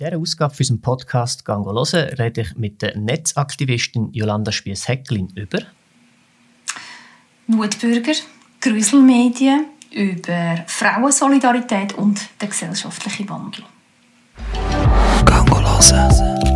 [0.00, 5.60] dieser Ausgabe für unseren Podcast «Gango hören» rede ich mit der Netzaktivistin Jolanda Spiess-Hecklin über
[7.46, 8.12] Wutbürger,
[8.60, 13.64] Grüselmedien, über Frauensolidarität und den gesellschaftlichen Wandel.
[15.24, 16.49] «Gango hören».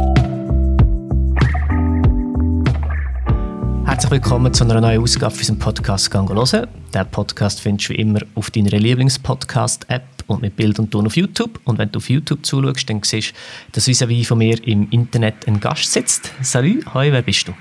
[3.94, 6.66] Herzlich willkommen zu einer neuen Ausgabe für unseren Podcast «Gango hören».
[6.92, 11.14] Diesen Podcast findest du wie immer auf deiner Lieblingspodcast-App und mit Bild und Ton auf
[11.14, 11.60] YouTube.
[11.62, 13.34] Und wenn du auf YouTube zuschaust, dann siehst du,
[13.70, 16.32] dass vis à von mir im Internet ein Gast sitzt.
[16.42, 17.52] Salut, hoi, wer bist du?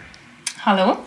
[0.65, 0.97] Hallo,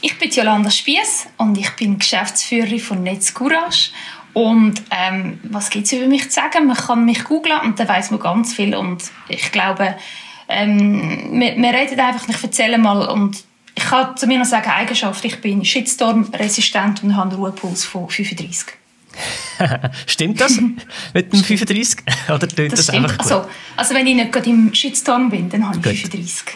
[0.00, 3.90] ich bin Jolanda Spiess und ich bin Geschäftsführerin von Netz Courage.
[4.32, 6.68] Und ähm, was gibt es über mich zu sagen?
[6.68, 8.76] Man kann mich googlen und dann weiß man ganz viel.
[8.76, 9.96] Und ich glaube,
[10.48, 13.42] ähm, wir, wir reden einfach, ich erzähle mal und
[13.82, 18.08] ich kann zu mir noch sagen, Eigenschaft, ich bin Shitstorm-resistent und habe einen Ruhepuls von
[18.08, 18.74] 35.
[20.06, 20.58] stimmt das
[21.14, 22.00] mit dem 35?
[22.28, 23.20] Oder tönt das, das einfach gut?
[23.20, 26.10] Also, also wenn ich nicht gerade im Shitstorm bin, dann habe ich gut.
[26.12, 26.54] 35.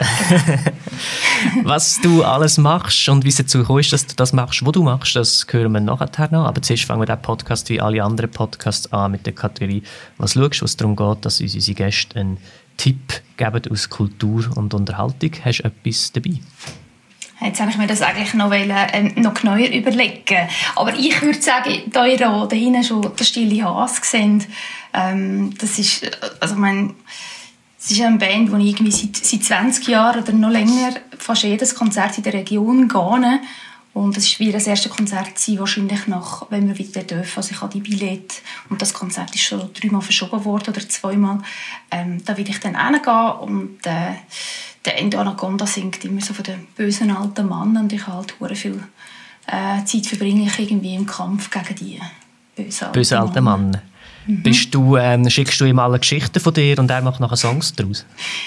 [1.64, 4.82] Was du alles machst und wie es dazu kommst, dass du das machst, was du
[4.82, 6.46] machst, das hören wir nachher noch.
[6.46, 9.82] Aber zuerst fangen wir den Podcast wie alle anderen Podcasts an mit der Kategorie
[10.16, 12.38] «Was schaust?», was darum geht, dass uns unsere Gäste einen
[12.76, 15.32] Tipp geben aus Kultur und Unterhaltung.
[15.44, 16.40] Hast du etwas dabei?
[17.40, 20.48] Jetzt habe ich mir das eigentlich noch, wollen, ähm, noch genauer überlegen.
[20.74, 24.48] Aber ich würde sagen, da ihr da hinten schon der stille Hase seht,
[24.94, 26.94] ähm, das ist, also mein,
[27.78, 31.42] es ist eine Band, die ich irgendwie seit, seit 20 Jahren oder noch länger fast
[31.42, 33.40] jedes Konzert in der Region gehe.
[33.92, 37.38] Und das war das erste Konzert, gewesen, wahrscheinlich nach, wenn wir wieder dürfen.
[37.38, 38.36] Also ich habe die Billette
[38.68, 41.38] und das Konzert ist schon dreimal verschoben worden oder zweimal.
[41.90, 44.16] Ähm, da will ich dann hingehen und äh,
[44.86, 48.54] der Endo Anaconda singt immer so von dem bösen alten Mann und ich halt hure
[48.54, 48.80] viel
[49.46, 52.00] äh, Zeit verbringe ich irgendwie im Kampf gegen die
[52.54, 53.70] bösen alten, böse alten Mann.
[53.70, 53.82] Mann.
[54.26, 54.42] Mhm.
[54.42, 57.72] Bist du, ähm, schickst du ihm alle Geschichten von dir und er macht nachher Songs
[57.74, 58.04] daraus?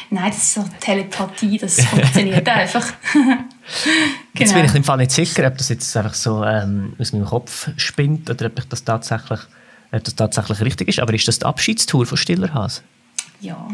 [0.10, 2.86] Nein, das ist so Telepathie, das funktioniert einfach.
[3.14, 3.38] genau.
[4.34, 7.26] Jetzt bin ich im Fall nicht sicher, ob das jetzt einfach so ähm, aus meinem
[7.26, 9.40] Kopf spinnt oder ob, ich das, tatsächlich,
[9.92, 11.00] ob das tatsächlich richtig ist.
[11.00, 12.82] Aber ist das die Abschiedstour von Stillerhase?
[13.42, 13.68] Ja,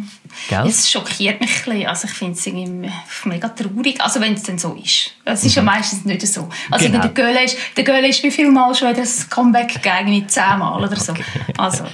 [0.50, 0.68] Gell?
[0.68, 1.88] es schockiert mich ein bisschen.
[1.88, 2.92] Also ich finde es irgendwie
[3.26, 5.12] mega traurig, also wenn es denn so ist.
[5.24, 5.56] Es ist mhm.
[5.56, 6.48] ja meistens nicht so.
[6.70, 7.02] Also genau.
[7.02, 10.84] der Göhle ist, der Göhle ist wie viel Mal schon das Comeback gegeben, mit zehnmal
[10.84, 11.14] oder so.
[11.14, 11.24] Okay.
[11.58, 11.86] Also.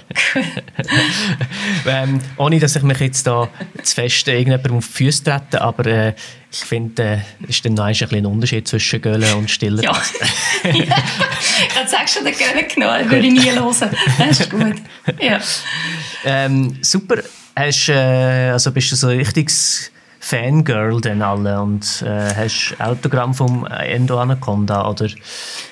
[1.87, 3.47] ähm, ohne, dass ich mich jetzt da
[3.81, 6.13] zu fest irgendjemandem auf die Füße trete, aber äh,
[6.51, 9.83] ich finde, äh, es ist dann noch ein, ein Unterschied zwischen Göhle und Stiller.
[9.83, 9.93] Ja,
[10.63, 10.73] ja.
[10.73, 13.89] jetzt sagst du den Göhle genommen, würde ich nie hören.
[14.17, 14.75] Das ist gut.
[15.21, 15.39] Ja.
[16.25, 17.17] Ähm, super
[17.61, 23.33] hast, äh, also bist du so ein richtiges Fangirl denn alle und äh, hast Autogramm
[23.33, 25.07] vom Endo Anaconda oder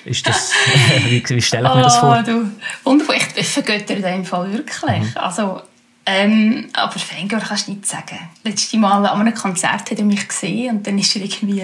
[0.04, 0.52] ist das,
[1.06, 2.18] wie, wie stelle ich mir das vor?
[2.20, 2.50] Oh, du,
[2.82, 5.02] wunderbar, ich vergötter in dem Fall wirklich.
[5.02, 5.12] Mhm.
[5.14, 5.62] Also,
[6.04, 8.18] ähm, aber Fangirl kannst du nicht sagen.
[8.42, 11.60] Letztes Mal an einem Konzert hat er mich gesehen und dann ist er irgendwie,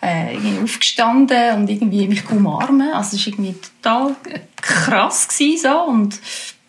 [0.00, 2.94] äh, irgendwie aufgestanden und irgendwie mich umarmen.
[2.94, 4.16] Also es war irgendwie total
[4.56, 6.18] krass gewesen, so und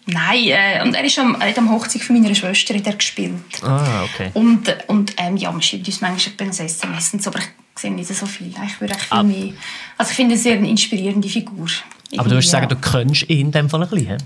[0.08, 2.94] Nein, äh, und er, ist am, er hat am Hochzeit von meiner Schwester hat er
[2.94, 3.34] gespielt.
[3.64, 4.30] Ah, okay.
[4.34, 7.46] Und, und ähm, ja, man schreibt uns manchmal ein SMS und so, aber ich
[7.76, 8.54] sehe nicht so viel.
[8.66, 9.24] Ich würde viel ah.
[9.24, 9.54] mehr...
[9.98, 11.68] Also ich finde, er sehr eine inspirierende Figur.
[12.18, 14.18] Aber du würdest sagen, du kennst ihn in dem Fall ein bisschen,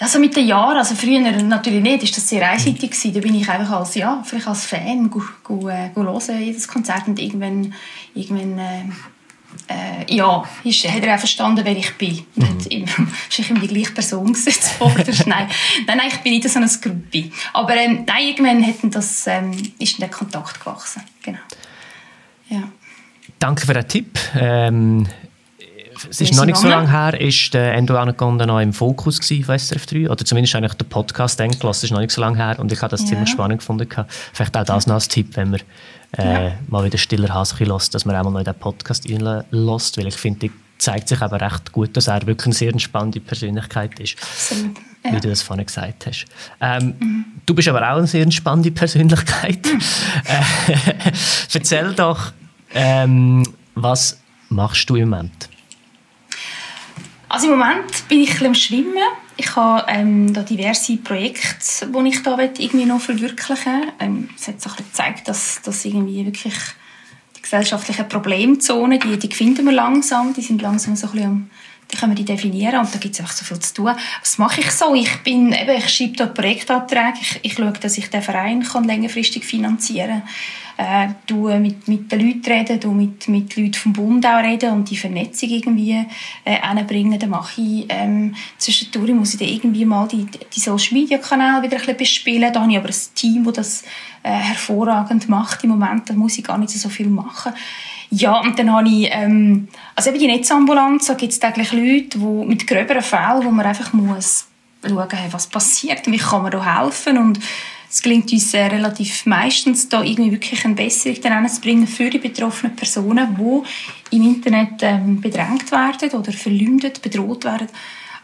[0.00, 3.14] ja, so mit den Jahren, also früher natürlich nicht, ist das sehr einseitig gewesen.
[3.14, 7.06] Da bin ich einfach als, ja, vielleicht als Fan go, go, go hören, jedes Konzert
[7.06, 7.72] und irgendwann,
[8.12, 8.82] irgendwann äh,
[9.68, 12.24] äh, ja, ist, hat er auch verstanden, wer ich bin.
[12.34, 12.56] Mhm.
[12.56, 14.26] Nicht immer, ist ich immer die gleiche Person
[15.26, 15.48] nein,
[15.86, 17.30] nein, nein, ich bin nicht so eine Gruppe.
[17.52, 21.02] Aber ähm, nein, irgendwann hat das, ähm, ist der Kontakt gewachsen.
[21.22, 21.38] Genau.
[22.48, 22.62] Ja.
[23.38, 24.18] Danke für den Tipp.
[24.38, 25.06] Ähm,
[26.10, 29.58] es ist noch nicht so lange her, ist der Endo Anaconda noch im Fokus von
[29.58, 32.72] SRF 3 oder zumindest eigentlich der Podcast Endglas ist noch nicht so lange her und
[32.72, 33.08] ich habe das ja.
[33.08, 33.88] ziemlich spannend gefunden.
[34.32, 35.60] Vielleicht auch das noch als Tipp, wenn man
[36.18, 36.52] äh, ja.
[36.68, 40.06] mal wieder stiller Hase lässt, dass man auch mal noch in den Podcast reinlässt, weil
[40.06, 44.16] ich finde, zeigt sich aber recht gut, dass er wirklich eine sehr entspannte Persönlichkeit ist.
[44.20, 44.76] Absolut.
[45.04, 45.12] Ja.
[45.12, 46.24] Wie du das vorhin gesagt hast.
[46.60, 47.24] Ähm, mhm.
[47.44, 49.64] Du bist aber auch eine sehr entspannte Persönlichkeit.
[49.64, 49.80] Mhm.
[50.26, 51.12] Äh,
[51.52, 52.32] erzähl doch,
[52.72, 53.42] ähm,
[53.74, 54.18] was
[54.48, 55.50] machst du im Moment?
[57.34, 59.02] Also im Moment bin ich ein am Schwimmen.
[59.36, 64.60] Ich habe ähm, da diverse Projekte, die ich da irgendwie noch verwirklichen ähm, Es hat
[64.60, 66.54] sich gezeigt, dass, dass irgendwie wirklich
[67.36, 71.63] die gesellschaftlichen Problemzonen, die, die finden wir langsam, die sind langsam so ein bisschen die
[71.94, 73.92] können wir die definieren und da gibt es einfach so viel zu tun.
[74.20, 74.94] Was mache ich so?
[74.94, 78.84] Ich, bin, eben, ich schreibe dort Projektanträge, ich, ich schaue, dass ich den Verein kann
[78.84, 80.28] längerfristig finanzieren kann
[80.76, 84.72] äh, du mit, mit den Leuten reden, du mit, mit Leuten vom Bund auch reden
[84.72, 86.04] und die Vernetzung irgendwie
[86.44, 86.58] äh.
[87.18, 91.62] Dann mache ich ähm, zwischendurch muss ich dann irgendwie mal die, die Social Media Kanäle
[91.62, 92.52] wieder ein bisschen bespielen.
[92.52, 93.82] Da habe ich aber ein Team, das das
[94.22, 96.10] äh, hervorragend macht im Moment.
[96.10, 97.52] Da muss ich gar nicht so viel machen.
[98.10, 102.18] Ja, und dann habe ich, ähm, also eben die Netzambulanz, da gibt es täglich Leute
[102.18, 104.46] die mit gröberen Fällen, wo man einfach muss
[104.86, 107.40] schauen, was passiert, wie kann man da helfen und
[107.94, 112.18] es gelingt uns äh, relativ meistens, da irgendwie wirklich eine Besserung zu bringen für die
[112.18, 113.36] betroffenen Personen,
[114.10, 117.68] die im Internet ähm, bedrängt werden oder verleumdet, bedroht werden.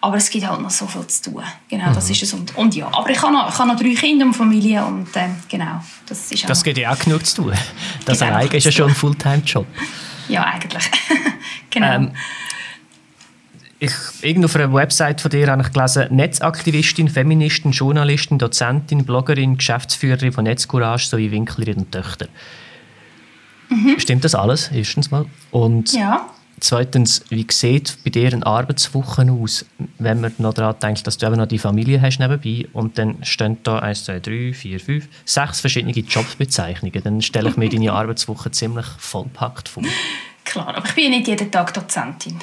[0.02, 1.43] Aber es gibt halt noch so viel zu tun.
[1.69, 1.94] Genau, mhm.
[1.94, 2.32] das ist es.
[2.32, 5.14] Und, und ja, aber ich habe noch, ich habe noch drei Kinder und Familie und
[5.14, 7.52] äh, genau, das ist auch Das gibt ja auch genug zu tun.
[8.06, 9.67] Das genau, alleine ist ja schon ein Fulltime-Job.
[10.29, 10.91] Ja, eigentlich.
[11.70, 11.87] genau.
[11.87, 12.12] Ähm,
[13.79, 13.93] ich,
[14.23, 20.32] irgendwo auf einer Website von dir habe ich gelesen, Netzaktivistin, Feministin, Journalistin, Dozentin, Bloggerin, Geschäftsführerin
[20.32, 22.29] von Netzcourage sowie Winklerin und Töchter.
[23.70, 23.99] Mhm.
[23.99, 25.25] Stimmt das alles, erstens mal?
[25.50, 26.29] Und ja.
[26.61, 29.65] Zweitens, wie sieht bei dir eine Arbeitswoche aus,
[29.99, 33.25] wenn man noch daran denkt, dass du eben noch die Familie hast nebenbei und dann
[33.25, 37.03] stehen da 1, 2, 3, 4, 5, sechs verschiedene Jobbezeichnungen.
[37.03, 39.83] Dann stelle ich mir deine Arbeitswoche ziemlich vollpackt vor.
[40.45, 42.37] Klar, aber ich bin ja nicht jeden Tag Dozentin.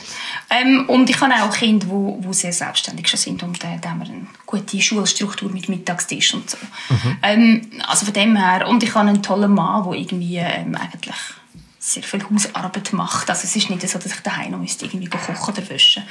[0.49, 3.89] Ähm, und ich habe auch Kinder, die, die sehr selbstständig schon sind und äh, da
[3.89, 6.57] haben wir eine gute Schulstruktur mit Mittagstisch und so.
[6.89, 7.17] Mhm.
[7.21, 11.15] Ähm, also von dem her, und ich habe einen tollen Mann, der irgendwie ähm, eigentlich
[11.87, 13.29] sehr viel Hausarbeit macht.
[13.29, 16.03] Also es ist nicht so, dass ich daheim noch müsste irgendwie kochen oder waschen.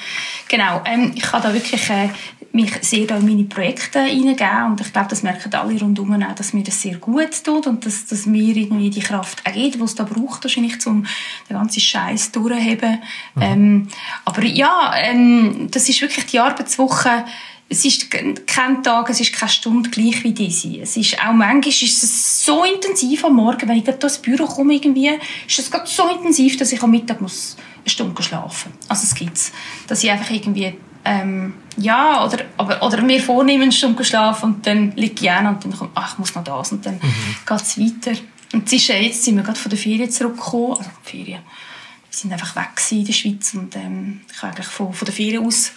[0.49, 2.09] Genau, ähm, ich kann da wirklich äh,
[2.53, 6.55] mich sehr in meine Projekte hineingeben und ich glaube, das merken alle rundum auch, dass
[6.55, 9.95] mir das sehr gut tut und dass, dass mir irgendwie die Kraft ergeht, die es
[9.95, 11.05] da braucht, wahrscheinlich, um
[11.49, 13.03] den ganzen Scheiß durchzuheben.
[13.35, 13.43] Mhm.
[13.43, 13.89] Ähm,
[14.25, 17.25] aber ja, ähm, das ist wirklich die Arbeitswoche
[17.69, 20.79] es ist kein Tag, es ist keine Stunde gleich wie diese.
[20.79, 24.47] Es ist auch manchmal ist es so intensiv am Morgen, wenn ich gerade ins Büro
[24.47, 25.11] komme, irgendwie,
[25.47, 28.91] ist es gerade so intensiv, dass ich am Mittag muss eine Stunde schlafen muss.
[28.91, 29.41] Also es gibt
[29.89, 30.75] Dass ich einfach irgendwie,
[31.05, 35.49] ähm, ja, oder, aber, oder mir vornehme, eine Stunde schlafen und dann liege ich an
[35.49, 37.37] und dann kommt, ach, ich muss noch das und dann mhm.
[37.47, 38.19] geht es weiter.
[38.53, 41.41] Und jetzt sind wir gerade von der Ferien zurückgekommen, also Ferien.
[41.41, 45.15] Wir sind einfach weg in der Schweiz und ähm, ich habe eigentlich von, von der
[45.15, 45.73] Ferien aus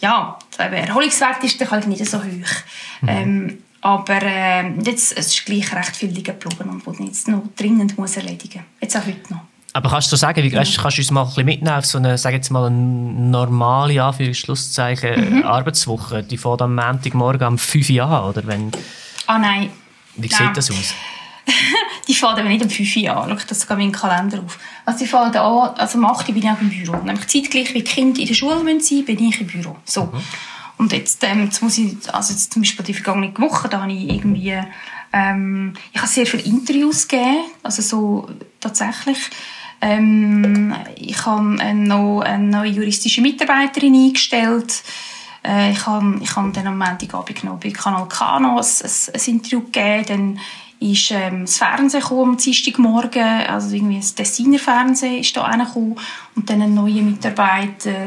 [0.00, 2.24] ja, der Erholungswert ist dann halt nicht so hoch.
[3.02, 3.08] Mhm.
[3.08, 7.96] Ähm, aber äh, jetzt es ist gleich recht viel liegen geblieben und jetzt noch dringend
[7.96, 8.64] muss erledigen.
[8.80, 9.40] Jetzt auch heute noch.
[9.72, 10.62] Aber kannst du sagen, wie, ja.
[10.62, 14.02] kannst, du uns mal ein bisschen mitnehmen auf so eine, sag jetzt mal, eine normale
[14.02, 15.44] Anführungszeichen mhm.
[15.44, 16.24] Arbeitswoche?
[16.24, 18.72] Die fährt am Montagmorgen um 5 Uhr an, oder wenn?
[19.26, 19.70] Ah nein.
[20.16, 20.94] Wie sieht das aus?
[22.10, 23.38] Die fangen aber nicht um 5 Uhr an.
[23.38, 24.58] Schau, das geht meinen Kalender auf.
[24.84, 26.96] Also die fangen an, also um 8 Uhr bin ich auch im Büro.
[26.96, 29.76] Nämlich zeitgleich, wie die Kinder in der Schule sind, bin ich im Büro.
[29.84, 30.06] So.
[30.06, 30.20] Mhm.
[30.78, 33.92] Und jetzt, ähm, jetzt muss ich, also jetzt zum Beispiel die vergangene Woche, da habe
[33.92, 34.58] ich irgendwie,
[35.12, 38.28] ähm, ich habe sehr viele Interviews gegeben, also so
[38.58, 39.18] tatsächlich.
[39.80, 44.82] Ähm, ich habe noch eine neue juristische Mitarbeiterin eingestellt.
[45.44, 49.14] Äh, ich habe, ich habe dann am Montagabend noch bei Kanal K noch ein, ein,
[49.14, 50.04] ein Interview gegeben.
[50.08, 50.40] Dann
[50.80, 55.98] ist ähm, das Fernsehen gekommen, am Dienstagmorgen, also irgendwie das Tessiner Fernsehen ist da reingekommen
[56.34, 58.06] und dann ein neuer Mitarbeiter,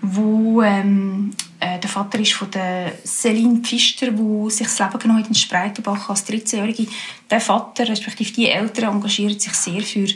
[0.00, 5.20] wo ähm, äh, der Vater ist von der Celine Pfister, wo sich das Leben genommen
[5.20, 6.86] hat in Spreitenbach als 13-Jährige.
[7.28, 10.06] Der Vater, respektive die Eltern, engagieren sich sehr für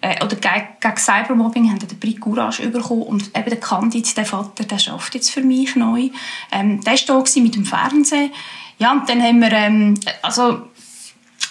[0.00, 4.64] äh, oder gegen, Cybermobbing haben den Prix Courage bekommen und eben der Candid, der Vater,
[4.64, 6.10] der schafft jetzt für mich neu.
[6.52, 8.30] Ähm, der war da mit dem Fernsehen.
[8.78, 10.68] Ja, und dann haben wir, ähm, also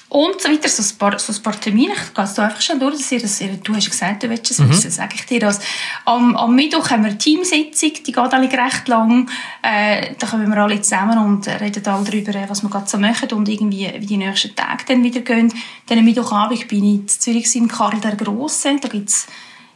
[0.09, 1.93] und so weiter, so ein paar, so ein paar Termine.
[1.93, 4.59] Ich gehe so einfach schon durch, dass ihr das, du hast gesagt, du willst es
[4.59, 4.69] mhm.
[4.69, 5.59] wissen, sage ich dir das.
[6.05, 9.29] Am, am Mittwoch haben wir eine Teamsitzung, die geht alle recht lang.
[9.61, 13.29] Äh, da kommen wir alle zusammen und reden alle darüber, was wir gerade so machen
[13.33, 15.53] und irgendwie, wie die nächsten Tage dann wieder gehen.
[15.87, 18.77] Dann am Mittwochabend bin ich in Zürich in Karl der Grosse.
[18.79, 19.27] Da gibt's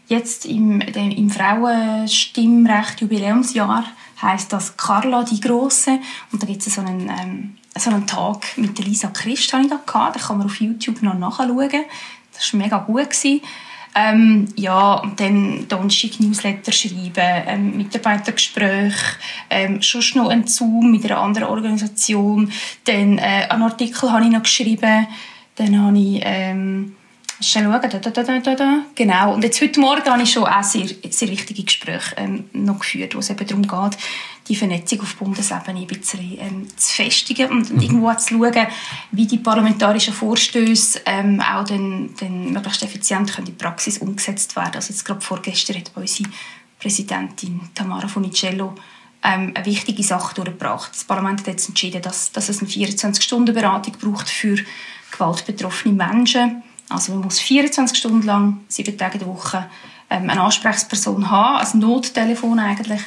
[0.08, 3.86] jetzt im, im Frauenstimmrecht Jubiläumsjahr
[4.22, 6.00] heißt das Carla die Große
[6.32, 9.70] und da gibt es so einen ähm, so einen Tag mit Lisa Christ hatte ich
[9.70, 10.16] da gehabt.
[10.16, 11.70] Den kann man auf YouTube noch nachschauen.
[12.34, 13.08] Das war mega gut.
[13.94, 19.18] Ähm, ja, und dann Donnerstag Newsletter schreiben, ähm, Mitarbeitergespräche,
[19.50, 22.52] ähm, schon noch ein Zoom mit einer anderen Organisation.
[22.86, 25.08] Dann äh, einen Artikel habe ich noch geschrieben.
[25.56, 26.96] Dann habe ich ähm,
[27.42, 27.90] Schnell schauen.
[27.90, 28.86] Da, da, da, da.
[28.94, 29.34] Genau.
[29.34, 33.16] Und jetzt heute Morgen habe ich schon auch sehr, sehr wichtige Gespräche ähm, noch geführt,
[33.16, 34.00] wo es eben darum geht,
[34.48, 37.82] die Vernetzung auf Bundesebene ein bisschen ähm, zu festigen und, mhm.
[37.82, 38.68] irgendwo zu schauen,
[39.12, 44.56] wie die parlamentarischen Vorstöße ähm, auch dann, dann möglichst effizient können in die Praxis umgesetzt
[44.56, 44.76] werden.
[44.76, 46.30] Also jetzt gerade vorgestern hat unsere
[46.80, 48.76] Präsidentin Tamara Funicello
[49.24, 50.92] ähm, eine wichtige Sache durchgebracht.
[50.94, 54.58] Das Parlament hat jetzt entschieden, dass, dass es eine 24-Stunden-Beratung braucht für
[55.12, 59.66] gewaltbetroffene Menschen Also man muss 24 Stunden lang, sieben Tage in der Woche,
[60.10, 63.02] ähm, eine Ansprechperson haben, ein Nottelefon eigentlich.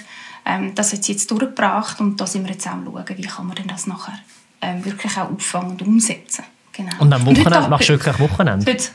[0.46, 3.22] Ähm, das hat sie jetzt durchgebracht und da sind wir jetzt auch am schauen, wie
[3.22, 4.18] kann man denn das nachher
[4.60, 6.44] ähm, wirklich auch auffangen und umsetzen.
[6.72, 6.92] Genau.
[6.98, 8.70] Und am Wochenende und machst du wirklich Wochenende?
[8.70, 8.88] Heute,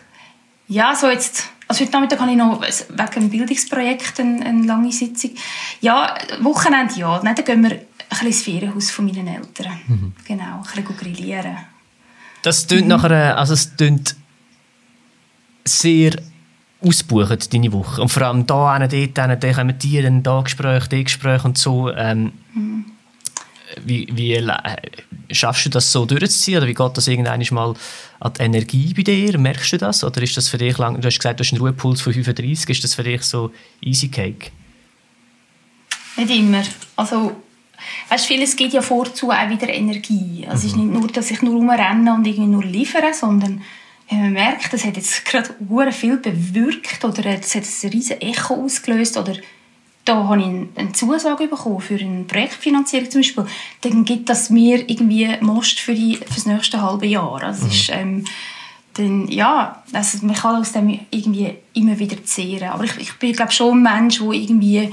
[0.67, 4.91] ja, so jetzt, also heute Nachmittag habe ich noch wegen einem Bildungsprojekt eine, eine lange
[4.91, 5.31] Sitzung.
[5.81, 9.79] Ja, Wochenende ja, dann gehen wir ein bisschen ins Ferienhaus von meinen Eltern.
[9.87, 10.13] Mhm.
[10.25, 11.57] Genau, ein bisschen grillieren.
[12.41, 12.89] Das klingt mhm.
[12.89, 14.15] nachher, also es klingt
[15.69, 16.13] sehr
[16.81, 18.01] ausbuchen, deine Woche.
[18.01, 21.57] Und vor allem da, dort, dort, dann kommen die, dann da Gespräche, die Gespräche und
[21.57, 21.91] so.
[21.91, 22.85] Ähm, mhm.
[23.85, 24.51] Wie, wie äh,
[25.31, 26.57] schaffst du das so durchzuziehen?
[26.57, 27.73] Oder wie geht das irgendwann mal
[28.19, 29.37] an die Energie bei dir?
[29.37, 30.03] Merkst du das?
[30.03, 32.69] Oder ist das für dich lang, du hast gesagt, du hast einen Ruhepuls von 35,
[32.69, 34.51] ist das für dich so easy cake?
[36.17, 36.63] Nicht immer.
[36.95, 37.35] Also,
[38.09, 40.45] weißt, vieles gibt ja vorzu auch wieder Energie.
[40.47, 40.55] Also mhm.
[40.55, 40.83] Es ist mhm.
[40.85, 43.61] nicht nur, dass ich nur rumrenne und irgendwie nur liefere, sondern
[44.09, 45.53] wenn man merkt, das hat jetzt gerade
[45.91, 49.35] viel bewirkt oder es hat ein riesen Echo ausgelöst oder
[50.05, 53.45] da habe ich eine Zusage bekommen für eine Projektfinanzierung zum Beispiel,
[53.81, 57.43] dann gibt das mir irgendwie Most für, die, für das nächste halbe Jahr.
[57.43, 57.71] Also mhm.
[57.71, 58.25] ist, ähm,
[58.95, 62.69] dann, ja, also man kann aus dem irgendwie immer wieder zehren.
[62.69, 64.91] Aber ich, ich bin glaube schon ein Mensch, der irgendwie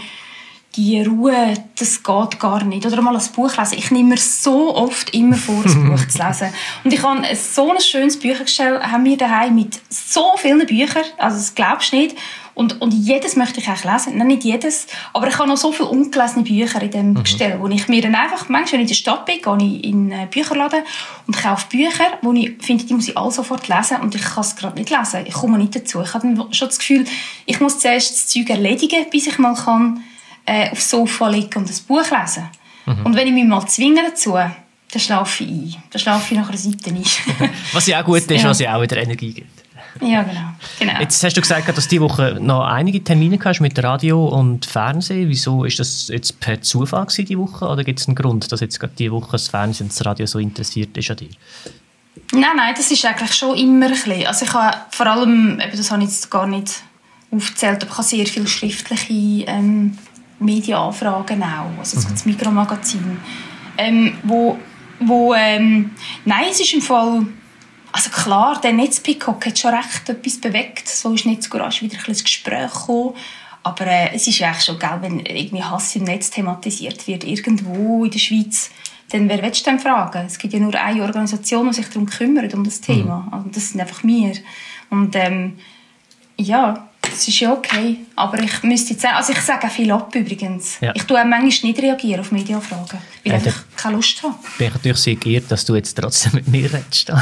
[0.76, 2.86] die Ruhe, das geht gar nicht.
[2.86, 3.78] Oder mal ein Buch lesen.
[3.78, 6.48] Ich nehme mir so oft immer vor, ein Buch zu lesen.
[6.84, 11.36] Und ich habe so ein schönes Büchergestell, haben wir daheim mit so vielen Büchern, also
[11.36, 12.16] das glaubst du nicht.
[12.54, 14.16] Und, und jedes möchte ich eigentlich lesen.
[14.16, 17.22] Nein, nicht jedes, aber ich habe noch so viele ungelesene Bücher in dem mhm.
[17.22, 19.84] Gestell, wo ich mir dann einfach, manchmal, wenn ich in der Stadt bin, gehe ich
[19.84, 20.80] in einen Bücherladen
[21.26, 24.40] und kaufe Bücher, wo ich finde, die muss ich alle sofort lesen und ich kann
[24.40, 25.26] es gerade nicht lesen.
[25.26, 26.00] Ich komme nicht dazu.
[26.00, 27.04] Ich habe dann schon das Gefühl,
[27.44, 30.02] ich muss zuerst das Zeug erledigen, bis ich mal kann
[30.46, 32.48] äh, aufs Sofa liegen und ein Buch lesen.
[32.86, 33.06] Mhm.
[33.06, 35.82] Und wenn ich mich mal zwinge dazu, dann schlafe ich ein.
[35.90, 37.04] Dann schlafe ich nach einer Seite ein.
[37.72, 38.48] was ja auch gut ist, ja.
[38.48, 39.66] was ja auch wieder Energie gibt.
[40.00, 40.52] Ja, genau.
[40.78, 41.00] genau.
[41.00, 44.66] Jetzt hast du gesagt, dass du diese Woche noch einige Termine hast mit Radio und
[44.66, 45.28] Fernsehen.
[45.28, 48.60] Wieso ist das jetzt per Zufall gewesen, diese Woche oder gibt es einen Grund, dass
[48.60, 51.30] jetzt gerade diese Woche das Fernsehen und das Radio so interessiert ist an dir?
[52.32, 54.26] Nein, nein, das ist eigentlich schon immer ein bisschen.
[54.26, 56.82] Also ich habe vor allem, eben, das habe ich jetzt gar nicht
[57.30, 59.96] aufgezählt, aber ich habe sehr viele schriftliche ähm,
[60.38, 62.12] Medienanfragen auch, also so mhm.
[62.12, 63.18] das Mikromagazin,
[63.78, 64.58] ähm, wo,
[65.00, 65.92] wo ähm,
[66.24, 67.26] nein, es ist im Fall,
[67.92, 72.14] also klar, der Netzpickhock hat schon recht etwas bewegt, so ist Netzcourage wieder ein bisschen
[72.14, 73.14] ins Gespräch gekommen,
[73.62, 77.24] aber äh, es ist ja eigentlich schon geil, wenn irgendwie Hass im Netz thematisiert wird,
[77.24, 78.70] irgendwo in der Schweiz,
[79.10, 80.26] dann wer willst du denn fragen?
[80.26, 83.32] Es gibt ja nur eine Organisation, die sich darum kümmert, um das Thema, mhm.
[83.32, 84.34] also das sind einfach wir.
[84.90, 85.58] Und ähm,
[86.38, 87.98] ja, das ist ja okay.
[88.14, 90.78] Aber ich müsste jetzt sagen, also ich sage auch viel ab übrigens.
[90.80, 90.92] Ja.
[90.94, 94.34] Ich tue auch manchmal nicht reagieren auf Medienfragen, weil ja, ich keine Lust habe.
[94.58, 97.08] Bin ich natürlich sehr geehrt, dass du jetzt trotzdem mit mir redest.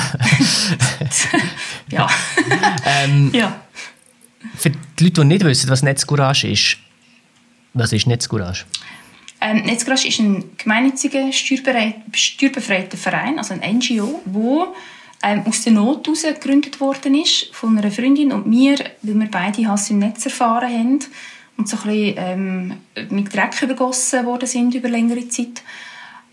[1.90, 2.08] ja.
[2.86, 3.60] ähm, ja.
[4.56, 6.76] Für die Leute, die nicht wissen, was Netzcourage ist,
[7.72, 8.64] was ist Netzcourage?
[9.40, 14.74] Ähm, Netzcourage ist ein gemeinnütziger, steuerbefreiter Verein, also ein NGO, wo
[15.24, 19.30] ähm, aus der Not heraus gegründet worden ist, von einer Freundin und mir, weil wir
[19.30, 20.98] beide Hass im Netz erfahren haben
[21.56, 22.74] und so ein bisschen ähm,
[23.10, 25.62] mit Dreck übergossen worden sind über längere Zeit.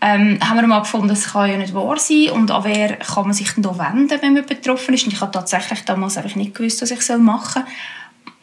[0.00, 3.24] Ähm, haben wir mal gefunden, das kann ja nicht wahr sein und an wer kann
[3.24, 5.04] man sich denn da wenden, wenn man betroffen ist.
[5.04, 7.72] Und ich habe tatsächlich damals einfach nicht gewusst, was ich machen soll.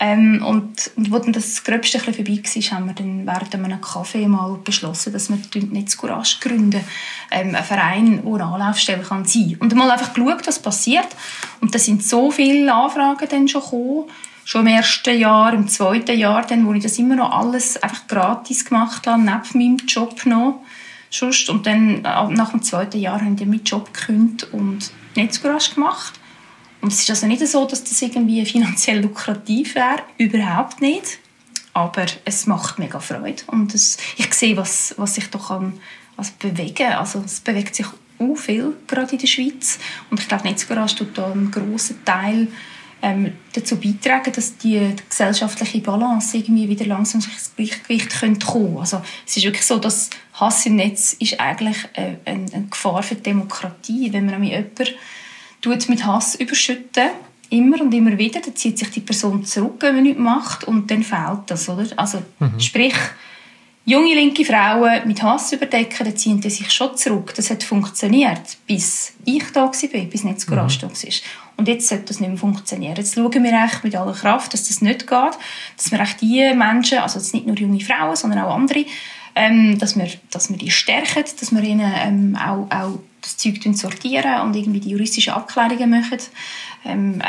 [0.01, 4.27] Ähm, und, wo dann das Gröbste ein vorbei war, haben wir dann während einem Kaffee
[4.27, 5.37] mal beschlossen, dass wir
[5.71, 6.81] nicht Courage gründen,
[7.31, 11.07] ähm, einen Verein, der eine Anlaufstelle kann sein Und mal einfach geschaut, was passiert.
[11.59, 14.05] Und da sind so viele Anfragen dann schon gekommen,
[14.45, 18.07] schon im ersten Jahr, im zweiten Jahr, dann, wo ich das immer noch alles einfach
[18.07, 20.61] gratis gemacht habe, neben meinem Job noch.
[21.09, 21.49] Sonst.
[21.49, 26.18] Und dann, äh, nach dem zweiten Jahr, haben die meinen Job gekündigt und Netzcourage gemacht.
[26.81, 31.19] Und es ist also nicht so, dass das irgendwie finanziell lukrativ wäre, überhaupt nicht.
[31.73, 35.79] Aber es macht mega Freude und es, ich sehe, was, was sich da kann
[36.17, 39.79] also bewegen Also es bewegt sich auch viel, gerade in der Schweiz.
[40.09, 42.47] Und ich glaube, Netzgarage tut da einen grossen Teil
[43.01, 48.77] ähm, dazu beitragen, dass die, die, gesellschaftliche Balance irgendwie wieder langsam ins Gleichgewicht kommen.
[48.77, 53.01] Also es ist wirklich so, dass Hass im Netz ist eigentlich äh, eine, eine Gefahr
[53.01, 54.11] für die Demokratie.
[54.11, 54.89] Wenn man jemanden
[55.61, 57.09] tut mit Hass überschütten,
[57.49, 60.89] immer und immer wieder, dann zieht sich die Person zurück, wenn man nichts macht und
[60.91, 61.85] dann fehlt das, oder?
[61.95, 62.59] Also mhm.
[62.59, 62.95] sprich,
[63.85, 67.33] junge linke Frauen mit Hass überdecken, dann ziehen sie sich schon zurück.
[67.35, 70.55] Das hat funktioniert, bis ich da war, bis nicht mhm.
[70.55, 70.69] da war.
[71.57, 72.95] Und jetzt sollte das nicht mehr funktionieren.
[72.95, 75.37] Jetzt schauen wir echt mit aller Kraft, dass das nicht geht,
[75.75, 78.85] dass wir echt die Menschen, also nicht nur junge Frauen, sondern auch andere,
[79.35, 82.99] ähm, dass, wir, dass wir die stärken, dass wir ihnen ähm, auch, auch
[83.29, 86.19] das Zeug sortieren und irgendwie die juristischen Abklärungen machen.
[86.85, 87.21] Ähm,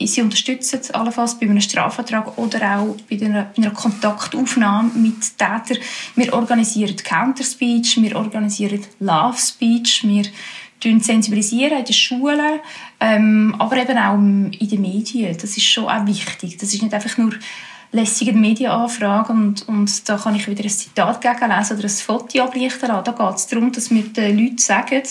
[0.00, 5.82] sie unterstützen allenfalls bei einem Strafvertrag oder auch bei einer, bei einer Kontaktaufnahme mit Tätern.
[6.16, 10.24] Wir organisieren Counterspeech, wir organisieren Love Speech, wir
[10.82, 12.60] sensibilisieren in den Schulen,
[13.00, 15.36] ähm, aber eben auch in den Medien.
[15.36, 16.58] Das ist schon auch wichtig.
[16.58, 17.32] Das ist nicht einfach nur
[17.94, 22.88] lässige Medienanfrage und, und da kann ich wieder ein Zitat gegenlesen oder ein Foto ablichten
[22.88, 23.04] lassen.
[23.04, 25.02] Da geht es darum, dass wir den Leuten sagen,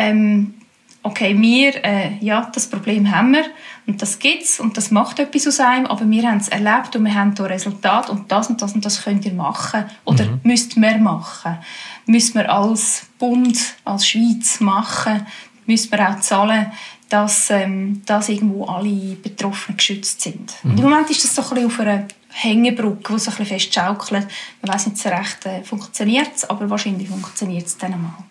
[0.00, 0.54] ähm,
[1.02, 3.44] okay, wir, äh, ja, das Problem haben wir
[3.86, 6.96] und das gibt es und das macht etwas aus einem, aber wir haben es erlebt
[6.96, 10.24] und wir haben hier Resultat und das und das und das könnt ihr machen oder
[10.24, 10.40] mhm.
[10.42, 11.58] müsst mehr machen.
[12.06, 15.26] Müssen wir als Bund, als Schweiz machen,
[15.66, 16.72] müssen wir auch zahlen,
[17.08, 20.54] dass, ähm, dass irgendwo alle Betroffenen geschützt sind.
[20.62, 20.70] Mhm.
[20.70, 23.46] Und Im Moment ist das so ein bisschen auf einer Hängebrücke, die so ein bisschen
[23.46, 24.26] fest schaukelt.
[24.62, 28.24] Man weiß nicht so recht, äh, funktioniert es, aber wahrscheinlich funktioniert es dann mal.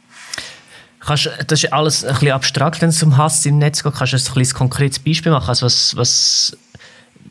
[1.00, 3.94] Kannst, das ist alles ein bisschen abstrakt, wenn es um Hass im Netz geht.
[3.94, 5.50] Kannst du ein, ein konkretes Beispiel machen?
[5.50, 6.58] Also was, was,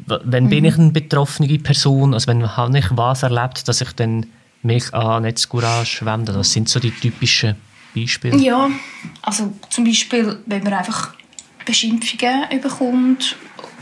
[0.06, 0.48] wenn mhm.
[0.48, 2.14] bin ich eine betroffene Person?
[2.14, 4.26] Also wenn habe ich was erlebt, dass ich dann
[4.62, 6.34] mich an Netzcourage wende?
[6.34, 7.56] Was sind so die typischen
[7.94, 8.36] Beispiele?
[8.38, 8.70] Ja,
[9.22, 11.14] also zum Beispiel, wenn man einfach
[11.64, 13.36] Beschimpfungen bekommt,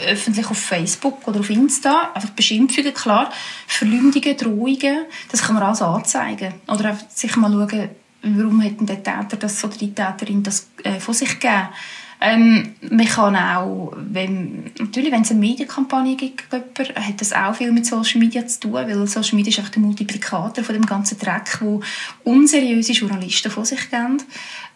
[0.04, 3.30] öffentlich auf Facebook oder auf Insta, einfach Beschimpfungen, klar,
[3.66, 6.54] Verleumdungen, Drohungen, das kann man alles anzeigen.
[6.66, 7.90] Oder einfach sich mal schauen,
[8.34, 11.68] warum hat der Täter das oder die Täterin das äh, von sich gegeben.
[12.18, 17.72] Ähm, man kann auch, wenn, natürlich, wenn es eine Medienkampagne gibt, hat das auch viel
[17.72, 21.18] mit Social Media zu tun, weil Social Media ist einfach der Multiplikator von dem ganzen
[21.18, 21.82] Dreck, wo
[22.24, 24.22] unseriöse Journalisten von sich geben.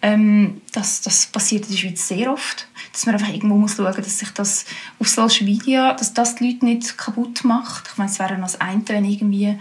[0.03, 3.95] Ähm, das, das passiert in der Schweiz sehr oft, dass man einfach irgendwo muss schauen,
[3.97, 4.67] dass sich das
[4.99, 7.89] auf Social Media, dass das die Leute nicht kaputt macht.
[7.91, 9.59] Ich meine, es wäre das eine, wenn irgendwie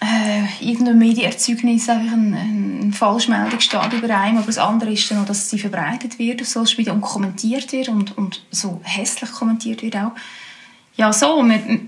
[0.00, 5.18] äh, irgendein Medienerzeugnis einfach eine, eine Falschmeldung steht über einem, aber das andere ist dann
[5.18, 9.30] auch, dass sie verbreitet wird auf Social Media und kommentiert wird und, und so hässlich
[9.32, 10.12] kommentiert wird auch.
[10.96, 11.34] Ja, so.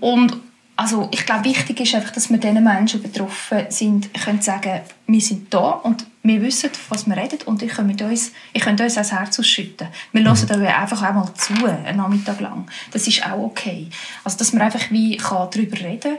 [0.01, 0.41] Und
[0.77, 4.81] also ich glaube, wichtig ist einfach, dass wir diesen Menschen, die betroffen sind, können sagen,
[5.07, 8.81] wir sind da und wir wissen, was wir reden und ihr könnt uns, ihr könnt
[8.81, 9.89] uns das Herz ausschütten.
[10.13, 10.63] Wir hören mhm.
[10.63, 12.67] euch einfach einmal zu, einen Nachmittag lang.
[12.91, 13.89] Das ist auch okay.
[14.25, 16.19] Also, dass man einfach wie kann darüber reden kann.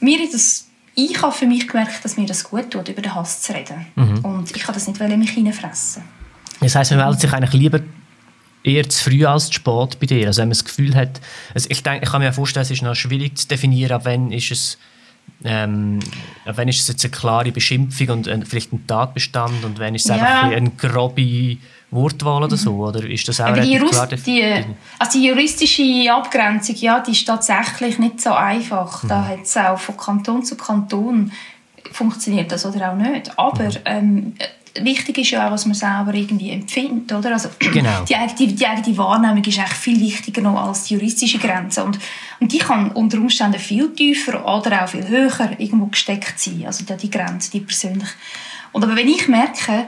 [0.00, 0.63] Mir ist das
[0.94, 3.86] ich habe für mich gemerkt, dass mir das gut tut, über den Hass zu reden.
[3.96, 4.18] Mhm.
[4.24, 6.02] Und ich kann das nicht in mich hineinfressen.
[6.60, 7.80] Das heisst, man meldet sich eigentlich lieber
[8.62, 10.26] eher zu früh als zu spät bei dir.
[10.26, 11.20] Also wenn man das Gefühl hat,
[11.52, 14.32] also ich, denke, ich kann mir vorstellen, es ist noch schwierig zu definieren, ab wann
[14.32, 14.78] ist es,
[15.44, 16.00] ähm,
[16.46, 19.94] ab wann ist es jetzt eine klare Beschimpfung und äh, vielleicht ein Tatbestand und wann
[19.94, 20.14] ist es ja.
[20.14, 21.58] einfach ein eine grobe
[21.94, 22.74] Wortwahl oder so?
[22.74, 24.64] Oder ist das auch die, klar die,
[24.98, 29.02] also die juristische Abgrenzung, ja, die ist tatsächlich nicht so einfach.
[29.02, 29.08] Mhm.
[29.08, 31.32] Da hat es auch von Kanton zu Kanton
[31.92, 33.38] funktioniert das oder auch nicht.
[33.38, 33.78] Aber mhm.
[33.84, 34.34] ähm,
[34.80, 37.32] wichtig ist ja auch, was man selber irgendwie empfindet, oder?
[37.32, 38.04] Also, genau.
[38.08, 41.84] die, eigene, die eigene Wahrnehmung ist eigentlich viel wichtiger noch als die juristische Grenze.
[41.84, 41.98] Und,
[42.40, 46.64] und die kann unter Umständen viel tiefer oder auch viel höher irgendwo gesteckt sein.
[46.66, 48.08] Also die Grenze, die persönlich.
[48.72, 49.86] Und aber wenn ich merke,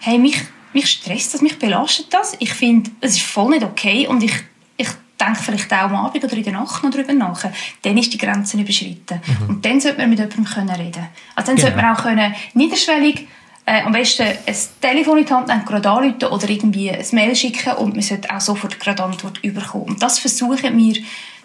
[0.00, 0.42] hey, mich
[0.76, 2.34] mich stresst das, mich belastet das.
[2.38, 4.34] Ich finde, es ist voll nicht okay und ich,
[4.76, 7.46] ich denke vielleicht auch am Abend oder in der Nacht noch darüber nach.
[7.80, 9.20] Dann ist die Grenze überschritten.
[9.24, 9.48] Mhm.
[9.48, 11.68] Und dann sollte man mit jemandem können reden Also dann genau.
[11.68, 13.26] sollte man auch können, niederschwellig
[13.64, 17.34] äh, am besten ein Telefon in die Hand nehmen, gerade anrufen oder irgendwie ein Mail
[17.34, 19.84] schicken und man sollte auch sofort gerade Antwort bekommen.
[19.84, 20.94] Und das versuchen wir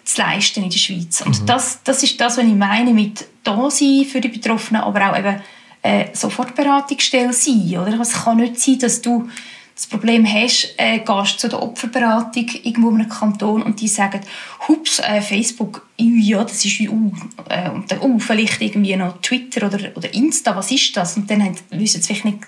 [0.04, 1.22] zu leisten in der Schweiz.
[1.22, 1.46] Und mhm.
[1.46, 5.18] das, das ist das, was ich meine mit da sein für die Betroffenen, aber auch
[5.18, 5.40] eben
[5.82, 7.68] äh, Sofortberatungsstelle sein.
[7.70, 7.86] Oder?
[7.98, 9.28] Also es kann nicht sein, dass du
[9.74, 14.20] das Problem hast, äh, gehst zu der Opferberatung irgendwo in einem Kanton und die sagen,
[14.68, 17.12] hups, äh, Facebook, ja, das ist, uh,
[17.48, 21.16] äh, und dann, uh, vielleicht irgendwie noch Twitter oder, oder Insta, was ist das?
[21.16, 22.38] Und dann wissen sie vielleicht nicht,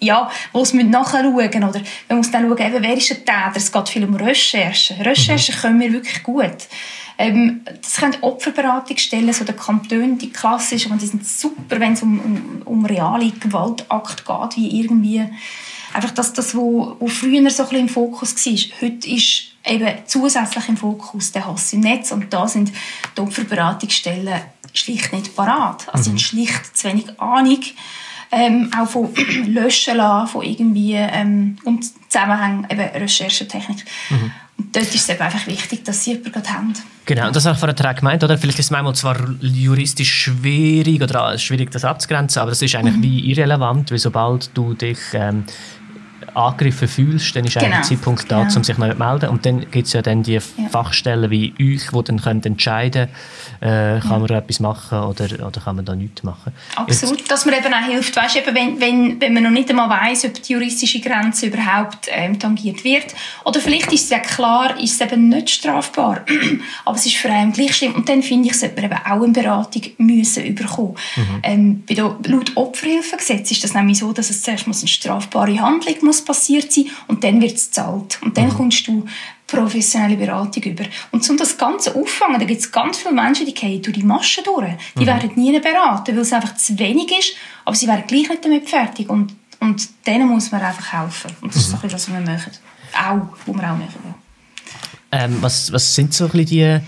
[0.00, 1.64] ja, wo sie nachschauen müssen.
[1.64, 3.52] Oder man muss dann schauen, eben, wer ist der Täter?
[3.54, 5.00] Es geht viel um Recherchen.
[5.00, 5.60] Recherchen mhm.
[5.60, 6.68] können wir wirklich gut.
[7.18, 12.02] Ähm, das können Opferberatungsstellen, so der Kanton, die klassischen, und die sind super, wenn es
[12.02, 15.24] um, um, um reale Gewaltakte geht, wie irgendwie
[15.96, 18.88] einfach das, das wo, wo früher so ein bisschen im Fokus war.
[18.88, 22.70] Heute ist eben zusätzlich im Fokus der Hass im Netz und da sind
[23.16, 24.40] die Opferberatungsstellen
[24.74, 25.86] schlicht nicht parat.
[25.92, 26.18] Also mhm.
[26.18, 27.60] schlicht zu wenig Ahnung.
[28.32, 29.14] Ähm, auch von
[29.46, 33.84] Löschen lassen, von irgendwie ähm, und Zusammenhängen, eben Recherchetechnik.
[34.10, 34.32] Mhm.
[34.58, 36.72] Und dort ist es eben einfach wichtig, dass sie jemanden gerade haben.
[37.04, 38.36] Genau, und das habe ich vorhin gemeint, oder?
[38.36, 42.96] Vielleicht ist es manchmal zwar juristisch schwierig oder schwierig, das abzugrenzen, aber das ist eigentlich
[42.96, 43.02] mhm.
[43.02, 45.44] wie irrelevant, weil sobald du dich ähm,
[46.36, 47.76] angegriffen fühlst, dann ist genau.
[47.76, 48.56] der Zeitpunkt da, genau.
[48.56, 49.30] um sich neu zu melden.
[49.30, 50.40] Und dann gibt es ja dann die ja.
[50.70, 53.08] Fachstellen wie euch, die dann können entscheiden
[53.60, 54.18] können, äh, kann ja.
[54.18, 56.52] man etwas machen oder, oder kann man da nichts machen.
[56.74, 59.70] Absolut, Jetzt, dass man eben auch hilft, weißt, eben, wenn, wenn, wenn man noch nicht
[59.70, 63.14] einmal weiss, ob die juristische Grenze überhaupt ähm, tangiert wird.
[63.44, 66.20] Oder vielleicht ist es ja klar, ist es eben nicht strafbar,
[66.84, 67.94] aber es ist für einen gleich schlimm.
[67.94, 70.96] Und dann finde ich, sollte man eben auch eine Beratung müssen bekommen.
[71.16, 71.40] Mhm.
[71.42, 71.82] Ähm,
[72.26, 76.72] laut Opferhilfegesetz ist das nämlich so, dass es zuerst muss eine strafbare Handlung muss passiert
[76.72, 78.18] sein und dann wird es gezahlt.
[78.22, 78.54] Und dann mhm.
[78.54, 79.06] kommst du
[79.46, 80.84] professionelle Beratung über.
[81.12, 84.02] Und um das Ganze auffangen, da gibt es ganz viele Menschen, die gehen durch die
[84.02, 84.72] Maschen durch.
[84.96, 85.06] Die mhm.
[85.06, 88.68] werden nie beraten, weil es einfach zu wenig ist, aber sie werden gleich nicht damit
[88.68, 89.08] fertig.
[89.08, 91.30] Und, und denen muss man einfach helfen.
[91.40, 91.74] Und das mhm.
[91.74, 92.52] ist so das, was wir machen.
[92.92, 94.14] Auch, was wir auch machen.
[95.12, 96.80] Ähm, was, was sind so ein bisschen die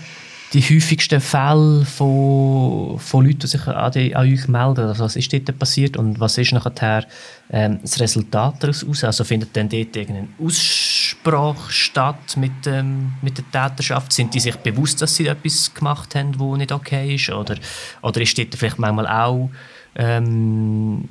[0.53, 4.85] die häufigsten Fälle von, von Leuten, die sich an, die, an euch melden?
[4.85, 7.05] Also was ist dort passiert und was ist nachher
[7.51, 9.03] ähm, das Resultat daraus?
[9.03, 14.11] Also findet dann dort irgendeine Aussprache statt mit, ähm, mit der Täterschaft?
[14.11, 17.29] Sind die sich bewusst, dass sie etwas gemacht haben, was nicht okay ist?
[17.29, 17.55] Oder,
[18.01, 19.49] oder ist dort vielleicht manchmal auch...
[19.95, 21.07] Ähm,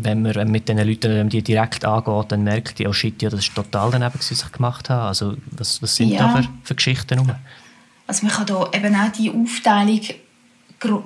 [0.00, 3.40] wenn man mit diesen Leuten die direkt angeht, dann merkt die, oh shit, ja, das
[3.40, 5.08] ist total daneben, was ich gemacht habe.
[5.08, 6.18] Also, was, was sind ja.
[6.18, 7.18] da für, für Geschichten?
[7.18, 7.32] Rum?
[8.08, 10.00] Also man kann da eben auch die Aufteilung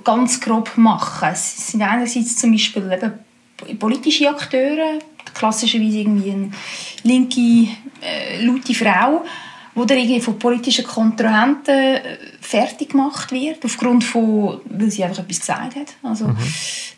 [0.05, 1.29] ganz grob machen.
[1.33, 5.01] Es sind einerseits zum Beispiel eben politische Akteure,
[5.35, 6.51] klassischerweise irgendwie eine
[7.03, 9.25] linke, äh, laute Frau,
[9.75, 15.25] wo dann irgendwie von politischen Kontrahenten äh, fertig gemacht wird, aufgrund von, weil sie einfach
[15.25, 15.95] etwas gesagt hat.
[16.05, 16.37] Also mhm.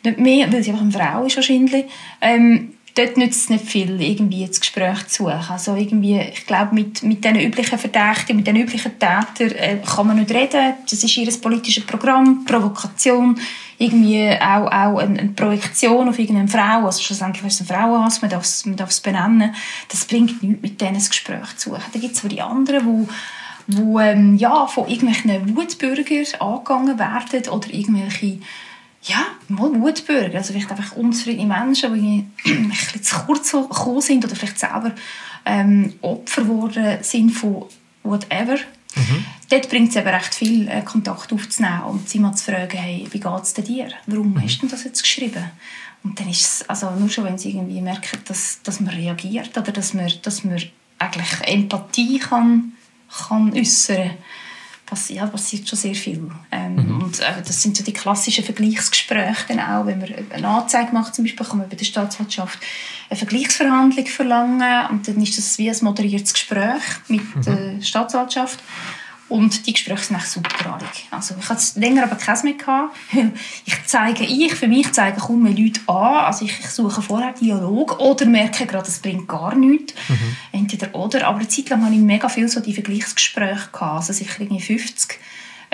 [0.03, 1.85] nicht mehr, weil sie einfach eine Frau ist wahrscheinlich.
[2.21, 5.45] Ähm, dort nützt es nicht viel, irgendwie das Gespräch zu suchen.
[5.49, 10.07] Also irgendwie, ich glaube, mit, mit diesen üblichen Verdächtigen, mit den üblichen Tätern äh, kann
[10.07, 10.73] man nicht reden.
[10.89, 13.37] Das ist ihr politisches Programm, Provokation,
[13.77, 16.85] irgendwie auch, auch eine, eine Projektion auf irgendeine Frau.
[16.85, 19.53] Also schlussendlich ist es eine Frauenhass, man darf es, man es benennen.
[19.89, 21.83] Das bringt nichts, mit denen das Gespräch zu suchen.
[21.91, 23.13] Dann gibt es die anderen, die
[23.67, 28.39] wo ähm, ja, von irgendwelchen Wutbürgern angegangen werden oder irgendwelche
[29.05, 30.37] ja, Wutbürger.
[30.37, 34.91] Also vielleicht einfach unzufriedene Menschen, die ein bisschen zu kurz gekommen sind oder vielleicht selber
[35.45, 37.65] ähm, Opfer geworden sind von
[38.03, 38.57] whatever.
[38.95, 39.25] Mhm.
[39.49, 43.07] Dort bringt es eben recht viel, äh, Kontakt aufzunehmen und sie mal zu fragen, hey,
[43.11, 43.89] wie geht es dir?
[44.07, 44.41] Warum mhm.
[44.41, 45.43] hast du das jetzt geschrieben?
[46.03, 49.57] Und dann ist es, also nur schon, wenn sie irgendwie merken, dass, dass man reagiert
[49.57, 50.61] oder dass man, dass man
[50.99, 52.73] eigentlich Empathie kann,
[53.09, 54.17] kann äußern kann,
[54.85, 56.29] passi ja, passiert schon sehr viel.
[56.51, 56.94] Ähm, mhm.
[57.15, 61.15] Und äh, das sind so die klassischen Vergleichsgespräche dann auch, wenn man eine Anzeige macht,
[61.15, 62.59] zum Beispiel, kann man bei der Staatsanwaltschaft
[63.09, 67.41] eine Vergleichsverhandlung verlangen und dann ist das wie ein moderiertes Gespräch mit mhm.
[67.41, 68.59] der Staatsanwaltschaft.
[69.27, 70.87] Und die Gespräche sind echt supergradig.
[71.09, 72.53] Also ich hatte länger aber keins mehr.
[72.53, 72.95] Gehabt.
[73.65, 76.25] Ich zeige, ich für mich zeige kaum Leute an.
[76.25, 79.95] Also ich, ich suche vorher Dialog oder merke gerade, es bringt gar nichts.
[80.07, 80.35] Mhm.
[80.51, 81.25] Entweder oder.
[81.25, 83.69] Aber eine Zeit lang hatte ich mega viel so die Vergleichsgespräche.
[83.71, 83.81] Gehabt.
[83.81, 85.19] Also sicher irgendwie 50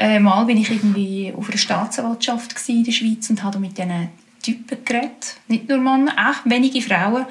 [0.02, 4.10] äh, Mal bin ich irgendwie auf einer Staatsanwaltschaft in der Schweiz und habe mit diesen
[4.42, 5.38] Typen geredet.
[5.48, 7.26] Nicht nur Männer, auch wenige Frauen.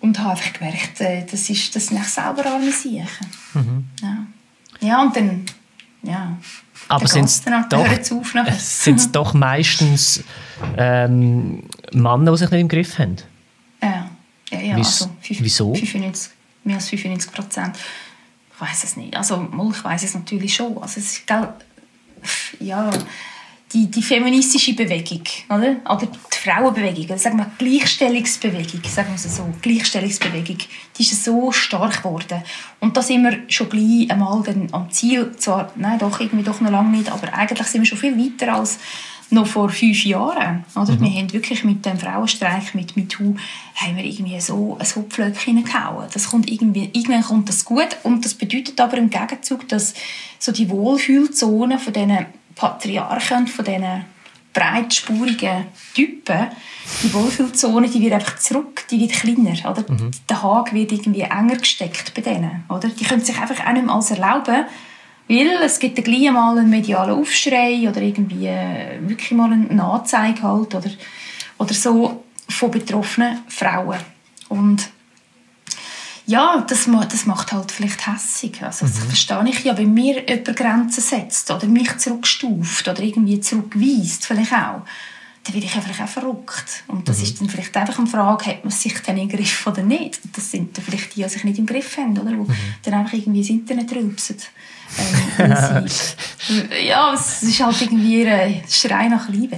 [0.00, 3.06] Und habe einfach gemerkt, äh, das, ist, das sind selber arme Siechen.
[3.54, 3.84] Mhm.
[4.02, 4.26] Ja.
[4.80, 5.46] Ja, und dann,
[6.02, 6.36] ja.
[6.88, 7.86] Aber sind es doch,
[9.12, 10.22] doch meistens
[10.76, 13.16] ähm, Männer, die sich nicht im Griff haben?
[13.82, 14.10] Ja,
[14.50, 15.74] ja, ja also Wieso?
[15.74, 16.32] 95,
[16.64, 17.76] mehr als 95 Prozent.
[18.54, 19.16] Ich weiß es nicht.
[19.16, 20.74] Also, ich weiß es natürlich schon.
[20.74, 21.26] Also, es ist,
[22.60, 22.90] ja,
[23.72, 25.76] die, die feministische Bewegung, oder?
[25.84, 30.58] Oder die Frauenbewegung, oder sagen wir Gleichstellungsbewegung, sagen wir es so, Gleichstellungsbewegung,
[30.96, 32.42] die ist so stark geworden.
[32.80, 36.60] Und da sind wir schon gleich einmal dann am Ziel, zwar, nein, doch, irgendwie doch
[36.60, 38.78] noch lange nicht, aber eigentlich sind wir schon viel weiter als
[39.30, 40.64] noch vor fünf Jahren.
[40.74, 40.92] Oder?
[40.92, 41.00] Mhm.
[41.00, 43.36] Wir haben wirklich mit dem Frauenstreik, mit MeToo,
[43.74, 46.08] haben wir irgendwie so ein Hopflöckchen hineingehauen.
[46.12, 49.94] Das kommt irgendwie, irgendwann kommt das gut und das bedeutet aber im Gegenzug, dass
[50.38, 54.04] so die Wohlfühlzone von diesen Patriarchen, von diesen
[54.52, 56.46] breitspurigen Typen,
[57.02, 59.84] die Wohlfühlzone, die wird einfach zurück, die wird kleiner, oder?
[59.86, 60.10] Mhm.
[60.30, 62.88] Der Haag wird irgendwie enger gesteckt bei denen, oder?
[62.88, 64.64] Die können sich einfach auch nicht mehr alles erlauben,
[65.28, 69.82] weil es gibt dann gleich mal einen medialen Aufschrei oder irgendwie äh, wirklich mal eine
[69.82, 70.90] Anzeige halt, oder,
[71.58, 73.98] oder so von betroffenen Frauen.
[74.48, 74.88] Und
[76.26, 78.62] ja, das, das macht halt vielleicht hässig.
[78.62, 78.90] Also, mhm.
[78.90, 84.26] Das verstehe ich ja, wenn mir jemand Grenzen setzt oder mich zurückstuft oder irgendwie zurückweist,
[84.26, 84.82] vielleicht auch,
[85.44, 86.84] dann werde ich ja vielleicht auch verrückt.
[86.88, 87.24] Und das mhm.
[87.24, 90.20] ist dann vielleicht einfach eine Frage, hat man sich dann im Griff oder nicht?
[90.34, 92.30] Das sind dann vielleicht die, die sich nicht im Griff haben, oder?
[92.30, 92.48] Die mhm.
[92.82, 94.36] dann einfach irgendwie das Internet rülpsen.
[95.38, 95.86] Ähm,
[96.86, 99.56] ja, es ist halt irgendwie ein Schrei nach Liebe.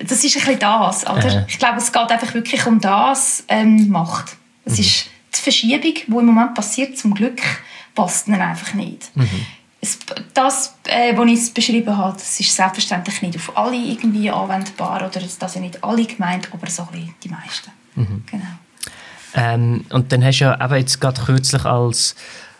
[0.00, 1.46] Das ist ein bisschen das, oder?
[1.48, 4.80] Ich glaube, es geht einfach wirklich um das, ähm, Macht Es mhm.
[4.80, 7.40] ist die Verschiebung, die im Moment passiert, zum Glück,
[7.94, 9.14] passt ihnen einfach nicht.
[9.14, 9.46] Mhm.
[9.80, 9.98] Es,
[10.34, 15.20] das, äh, was ich beschrieben habe, das ist selbstverständlich nicht auf alle irgendwie anwendbar oder
[15.20, 17.70] das sind nicht alle gemeint, aber so ein die meisten.
[17.94, 18.24] Mhm.
[18.26, 18.46] Genau.
[19.34, 22.16] Ähm, und dann hast du ja eben jetzt gerade kürzlich als,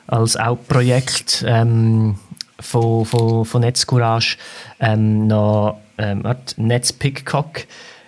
[0.08, 2.16] als auch Projekt ähm,
[2.58, 4.36] von, von, von Netzcourage
[4.80, 6.24] ähm, noch ähm,
[6.56, 7.66] Netzpickcock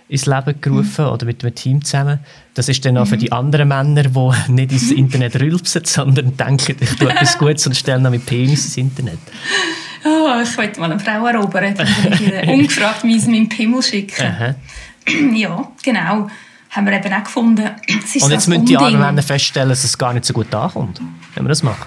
[0.08, 1.12] ins Leben gerufen mhm.
[1.12, 2.18] oder mit einem Team zusammen.
[2.54, 3.20] Das ist dann auch für mhm.
[3.20, 7.76] die anderen Männer, die nicht ins Internet rülpsen, sondern denken, ich tue etwas Gutes und
[7.76, 9.20] stelle noch mit Penis ins Internet.
[10.04, 11.86] Oh, ich wollte mal eine Frau erobern, dann
[12.48, 14.56] ungefragt meinen Pimmel schicken.
[15.34, 16.28] ja, genau.
[16.70, 17.68] Haben wir eben auch gefunden.
[18.20, 21.00] und jetzt müssen die anderen Männer feststellen, dass es gar nicht so gut ankommt,
[21.40, 21.86] wenn wir das machen.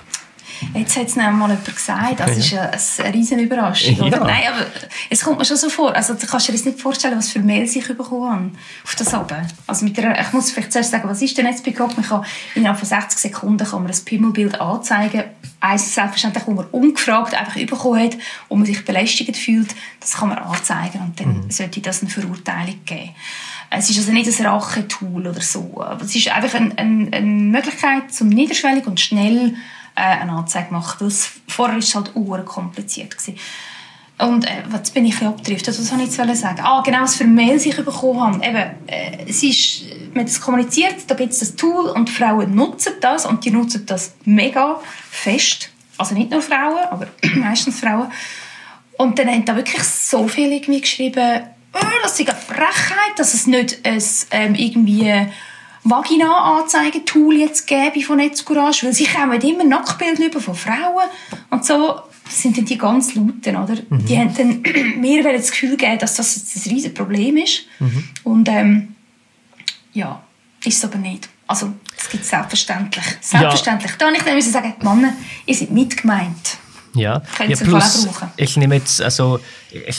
[0.74, 3.96] Jetzt hat es mal jemand gesagt, das ist eine, eine riesen Überraschung.
[4.08, 4.20] Ja.
[4.20, 4.66] Nein, aber
[5.10, 5.94] es kommt mir schon so vor.
[5.94, 8.52] Also, du kannst dir das nicht vorstellen, was für Mails ich bekommen habe
[8.84, 9.54] auf das Abend.
[9.68, 11.98] Also mit der, ich muss vielleicht zuerst sagen, was ist denn jetzt Peacock?
[11.98, 15.24] Man kann innerhalb von 60 Sekunden kann man ein Pimmelbild anzeigen.
[15.60, 18.18] Eins selbstverständlich, wo man ungefragt einfach bekommen hat,
[18.50, 21.52] wo man sich belästigt fühlt, das kann man anzeigen und dann mhm.
[21.52, 23.10] sollte das eine Verurteilung geben.
[23.76, 28.14] Es ist also nicht ein Rachetool oder so, es ist einfach eine, eine, eine Möglichkeit,
[28.14, 29.56] zum niederschwellig und schnell
[29.96, 31.02] äh, eine Anzeige gemacht.
[31.02, 31.12] Weil
[31.48, 32.14] vorher war es halt
[32.46, 33.18] kompliziert.
[33.18, 33.40] Gewesen.
[34.20, 35.68] Und äh, was bin ich abgetrifft?
[35.68, 36.60] Was wollte ich jetzt sagen?
[36.62, 38.46] Ah, genau, was für Mails ich bekommen habe.
[38.46, 39.84] Eben, äh, es ist,
[40.14, 43.86] man hat kommuniziert, da gibt es das Tool und Frauen nutzen das und die nutzen
[43.86, 45.72] das mega fest.
[45.98, 48.12] Also nicht nur Frauen, aber meistens Frauen.
[48.98, 51.42] Und dann haben da wirklich so viele irgendwie geschrieben,
[51.74, 55.28] oh, das ist eine Frechheit, dass es nicht ein, ähm, irgendwie
[55.84, 61.10] Vagina-Anzeigetool jetzt gäbe von Netzcourage, weil sie kommen immer Nacktbilder über von Frauen
[61.50, 63.76] und so sind dann die ganz lauten, oder?
[63.90, 64.06] Mhm.
[64.06, 64.62] Die haben dann
[65.02, 67.64] mir das Gefühl gegeben, dass das ein riesiges Problem ist.
[67.80, 68.10] Mhm.
[68.24, 68.96] Und ähm,
[69.94, 70.24] ja,
[70.64, 71.30] ist es aber nicht.
[71.48, 73.04] Also, es gibt selbstverständlich.
[73.20, 73.92] Selbstverständlich.
[73.92, 73.98] Ja.
[73.98, 75.14] Da muss ich dann sagen, Männer,
[75.46, 76.58] ihr seid nicht gemeint.
[76.96, 78.08] Ja, ja plus,
[78.38, 79.40] ich nehme jetzt, also,
[79.72, 79.98] ich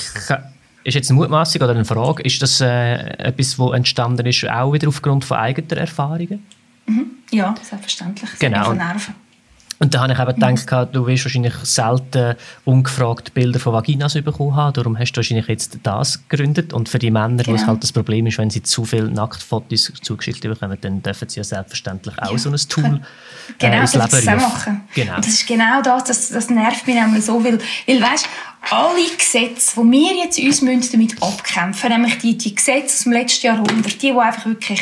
[0.84, 4.72] ist jetzt eine Mutmaßung oder eine Frage, ist das äh, etwas, das entstanden ist, auch
[4.72, 6.46] wieder aufgrund von eigenen Erfahrungen?
[6.86, 7.06] Mhm.
[7.30, 8.30] Ja, selbstverständlich.
[8.38, 8.72] Genau.
[8.72, 9.14] Nerven.
[9.84, 14.56] Und da habe ich eben gedacht, du wirst wahrscheinlich selten ungefragt Bilder von Vaginas bekommen
[14.56, 14.72] haben.
[14.72, 16.72] Darum hast du wahrscheinlich jetzt das gegründet.
[16.72, 17.48] Und für die Männer, genau.
[17.48, 17.72] wo es genau.
[17.72, 21.44] halt das Problem ist, wenn sie zu viele Nacktfotos zugeschickt bekommen, dann dürfen sie ja
[21.44, 22.38] selbstverständlich auch ja.
[22.38, 24.36] so ein Tool äh, genau, äh, ins Leben rufen.
[24.36, 24.80] machen.
[24.94, 25.16] Genau.
[25.16, 28.26] Das ist genau das, das, das nervt mich nämlich so, weil, weil weißt,
[28.70, 33.12] alle Gesetze, die wir jetzt uns damit abkämpfen müssen, nämlich die, die Gesetze aus dem
[33.12, 34.80] letzten Jahrhundert, die, die einfach wirklich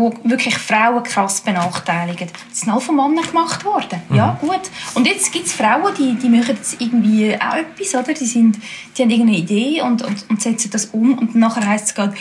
[0.00, 2.28] wo wirklich Frauen krass benachteiligen.
[2.48, 4.02] Das sind alle von Männern gemacht worden.
[4.08, 4.16] Mhm.
[4.16, 4.60] Ja, gut.
[4.94, 8.14] Und jetzt gibt es Frauen, die, die machen jetzt irgendwie auch etwas, oder?
[8.14, 8.58] Die, sind,
[8.96, 12.14] die haben irgendeine Idee und, und, und setzen das um und nachher heisst es gerade,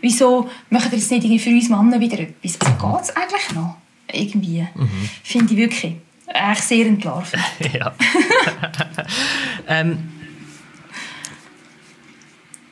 [0.00, 2.58] wieso machen wir jetzt nicht irgendwie für uns Männer wieder etwas?
[2.60, 3.76] Also geht es eigentlich noch?
[4.12, 4.66] Irgendwie.
[4.74, 5.10] Mhm.
[5.22, 7.42] Finde ich wirklich eigentlich sehr entlarvend.
[7.72, 7.94] ja.
[9.68, 10.17] ähm,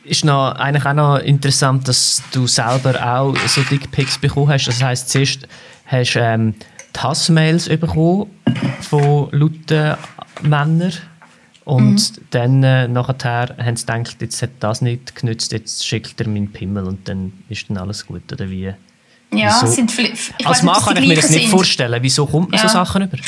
[0.07, 4.66] ist noch, eigentlich auch noch interessant, dass du selber auch so Dickpics bekommen hast.
[4.66, 5.47] Das heisst, zuerst
[5.87, 6.55] hast du ähm,
[6.95, 8.31] die Hassmails bekommen
[8.81, 9.97] von lauten
[10.42, 10.92] Männern
[11.64, 12.25] und mhm.
[12.31, 16.53] dann äh, nachher haben sie gedacht, jetzt hat das nicht genützt, jetzt schickt er meinen
[16.53, 18.73] Pimmel und dann ist dann alles gut, oder wie?
[19.33, 19.66] Ja, Wieso?
[19.66, 20.47] sind vielleicht...
[20.47, 21.51] Als Mann kann ich mir das nicht sind.
[21.51, 22.01] vorstellen.
[22.03, 22.69] Wieso kommt man ja.
[22.69, 23.19] so Sachen über?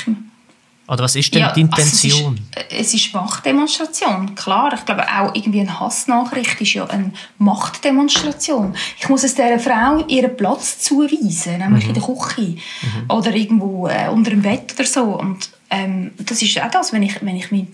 [0.88, 2.40] Oder was ist denn ja, die Intention?
[2.56, 4.72] Also es, ist, es ist Machtdemonstration, klar.
[4.74, 8.74] Ich glaube auch irgendwie eine Hassnachricht ist ja eine Machtdemonstration.
[8.98, 11.90] Ich muss es dieser Frau ihren Platz zuweisen, nämlich mhm.
[11.90, 13.10] in der Küche mhm.
[13.10, 15.02] oder irgendwo äh, unter dem Bett oder so.
[15.02, 17.66] Und ähm, das ist auch das, wenn ich, wenn ich mich,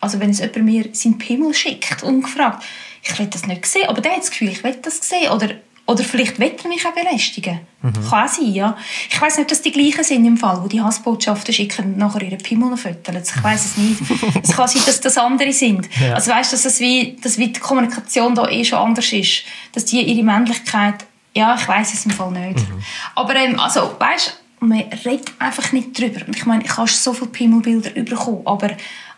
[0.00, 2.64] also wenn es jemand mir seinen Pimmel schickt, ungefragt,
[3.02, 5.50] ich will das nicht sehen, aber der hat das Gefühl, ich will das sehen oder
[5.86, 7.60] oder vielleicht will er mich auch belästigen.
[7.82, 8.08] Mhm.
[8.08, 8.76] Kann sein, ja.
[9.10, 12.22] Ich weiß nicht, ob das die gleichen sind im Fall, wo die Hassbotschaften schicken nachher
[12.22, 13.22] ihre Pimmel föteln.
[13.22, 14.00] Ich weiß es nicht.
[14.42, 15.88] es kann sein, dass das andere sind.
[16.00, 16.14] Ja.
[16.14, 19.42] Also weißt, dass das wie, dass wie die Kommunikation da eh schon anders ist.
[19.72, 22.58] Dass die ihre Männlichkeit, ja, ich weiß es im Fall nicht.
[22.58, 22.82] Mhm.
[23.16, 26.20] Aber ähm, also, weißt, man redet einfach nicht drüber.
[26.34, 28.70] Ich meine, ich habe so viele Pimmelbilder bekommen, aber,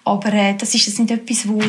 [0.05, 1.61] aber äh, das ist jetzt nicht etwas, wo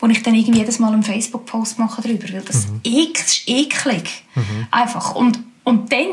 [0.00, 2.80] wo ich dann irgendwie jedes Mal einen Facebook-Post mache darüber, weil das, mhm.
[2.84, 4.22] ist eklig.
[4.34, 4.66] Mhm.
[4.70, 5.14] Einfach.
[5.14, 6.06] Und, und dann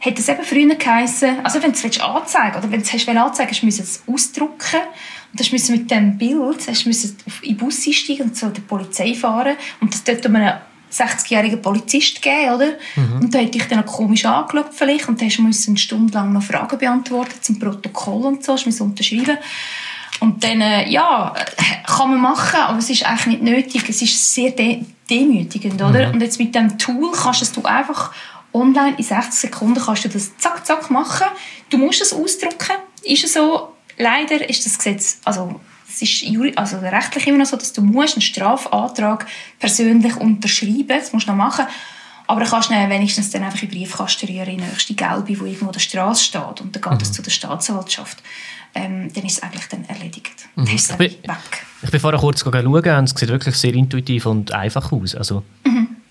[0.00, 3.50] hat es eben früher geheißen, also wenn du es anzeigen oder wenn du es anzeigen
[3.50, 4.80] hast, musst du es ausdrucken.
[5.32, 6.90] Und dann musst mit dem Bild hast du
[7.42, 10.54] in den Bus einsteigen und zu der Polizei fahren und das dort um einen
[10.92, 12.72] 60-jährigen Polizist geben, oder?
[12.96, 13.20] Mhm.
[13.20, 16.12] Und da hat dich dann auch komisch angeschaut vielleicht und dann hast du eine Stunde
[16.12, 19.38] lang noch Fragen beantworten zum Protokoll und so, hast du unterschreiben
[20.20, 21.34] und dann, äh, ja,
[21.86, 23.88] kann man machen, aber es ist eigentlich nicht nötig.
[23.88, 26.08] Es ist sehr de demütigend, oder?
[26.08, 26.14] Mhm.
[26.14, 28.12] Und jetzt mit dem Tool kannst du es einfach
[28.52, 31.26] Online in 60 Sekunden kannst du das zack, zack machen.
[31.68, 32.76] Du musst es ausdrucken.
[33.02, 33.74] Ist es so?
[33.98, 36.24] Leider ist das Gesetz, also es ist
[36.56, 39.26] also rechtlich immer noch so, dass du musst einen Strafantrag
[39.58, 40.88] persönlich unterschreiben.
[40.88, 41.66] Das musst du noch machen.
[42.26, 45.46] Aber du kannst dann wenigstens dann einfach in Briefkasten rühren, in die nächste Gelbe, wo
[45.46, 46.60] irgendwo der Straße steht.
[46.60, 47.14] Und dann geht es mhm.
[47.14, 48.22] zu der Staatsanwaltschaft.
[48.72, 50.46] Ähm, dann ist es eigentlich dann erledigt.
[50.54, 50.64] Mhm.
[50.64, 51.66] Dann ist es ich, bin, weg.
[51.82, 55.16] ich bin vorher kurz schauen und es sieht wirklich sehr intuitiv und einfach aus.
[55.16, 55.42] Also.
[55.64, 55.69] Mhm.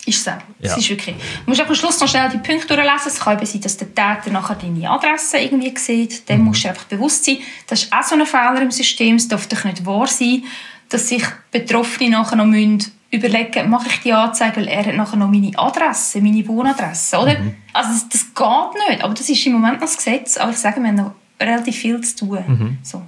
[0.10, 0.32] Ist so.
[0.60, 0.76] Ja.
[0.76, 1.16] ist wirklich.
[1.16, 3.08] Du musst am Schluss noch schnell die Punkte durchlesen.
[3.08, 6.28] Es kann eben sein, dass der Täter nachher deine Adresse irgendwie sieht.
[6.28, 6.46] Dem mhm.
[6.46, 7.38] musst du einfach bewusst sein.
[7.68, 9.18] Das ist auch so ein Fehler im System.
[9.18, 10.44] Es darf doch nicht wahr sein,
[10.90, 15.18] dass sich Betroffene nachher noch müssen überlegen, mache ich die Anzeige, weil er hat nachher
[15.18, 17.40] noch meine Adresse, meine Wohnadresse, oder?
[17.40, 17.56] Mhm.
[17.74, 20.58] Also das, das, geht nicht, aber das ist im Moment noch das Gesetz, aber ich
[20.58, 22.44] sage, wir haben noch relativ viel zu tun.
[22.48, 22.78] Mhm.
[22.84, 23.02] So.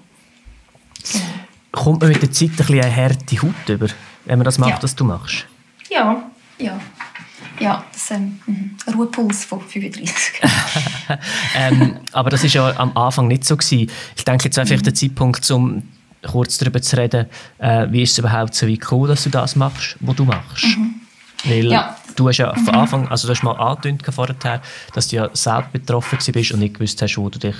[1.11, 1.25] Genau.
[1.71, 3.87] Kommt man mit der Zeit ein bisschen eine harte Haut über,
[4.25, 4.83] wenn man das macht, ja.
[4.83, 5.45] was du machst?
[5.89, 6.30] Ja,
[6.61, 6.79] ja.
[7.59, 10.41] Ja, das ist ähm, ein Ruhepuls von 35.
[11.55, 13.55] ähm, aber das war ja am Anfang nicht so.
[13.55, 13.91] Gewesen.
[14.15, 14.85] Ich denke, jetzt wäre vielleicht mhm.
[14.85, 15.83] der Zeitpunkt, um
[16.25, 17.27] kurz darüber zu reden,
[17.59, 20.65] äh, wie ist es überhaupt so gekommen, dass du das machst, was du machst.
[20.65, 20.95] Mhm.
[21.43, 21.95] Weil ja.
[22.15, 22.65] du hast ja mhm.
[22.65, 23.77] von Anfang, also du hast mal
[24.11, 24.61] vorher,
[24.93, 27.55] dass du ja selbst betroffen bist und nicht gewusst hast, wo du dich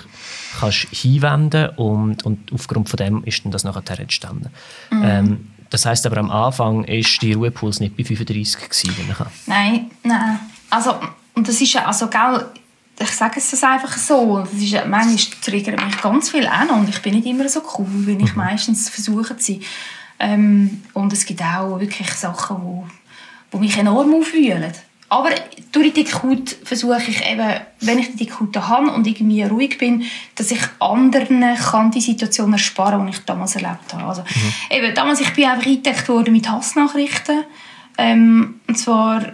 [0.60, 4.50] kannst hinwenden und, und aufgrund von dem ist dann das nachher entstanden.
[4.92, 5.04] Mhm.
[5.04, 9.16] Ähm, das heisst aber am Anfang ist die Ruhepuls nicht bei 35 gewesen,
[9.48, 10.40] Nein, nein.
[10.70, 10.96] Also,
[11.34, 12.46] und das ist ja, also, gell,
[13.00, 14.40] ich sage es das einfach so.
[14.40, 17.88] Das ist, manchmal triggert mich ganz viel an und ich bin nicht immer so cool,
[18.06, 18.38] wie ich mhm.
[18.38, 19.62] meistens versuche zu sein.
[20.20, 22.88] Ähm, und es gibt auch wirklich Sachen, die wo,
[23.52, 24.72] wo mich enorm aufwühlen.
[25.12, 25.30] Aber
[25.74, 30.04] durch die Dickhaut versuche ich eben, wenn ich die Dickhaut habe und irgendwie ruhig bin,
[30.36, 34.06] dass ich anderen kann die Situation ersparen, die ich damals erlebt habe.
[34.06, 34.78] Also, mhm.
[34.78, 37.44] eben, damals ich bin einfach eingedeckt worden mit Hassnachrichten.
[37.98, 39.34] Ähm, und zwar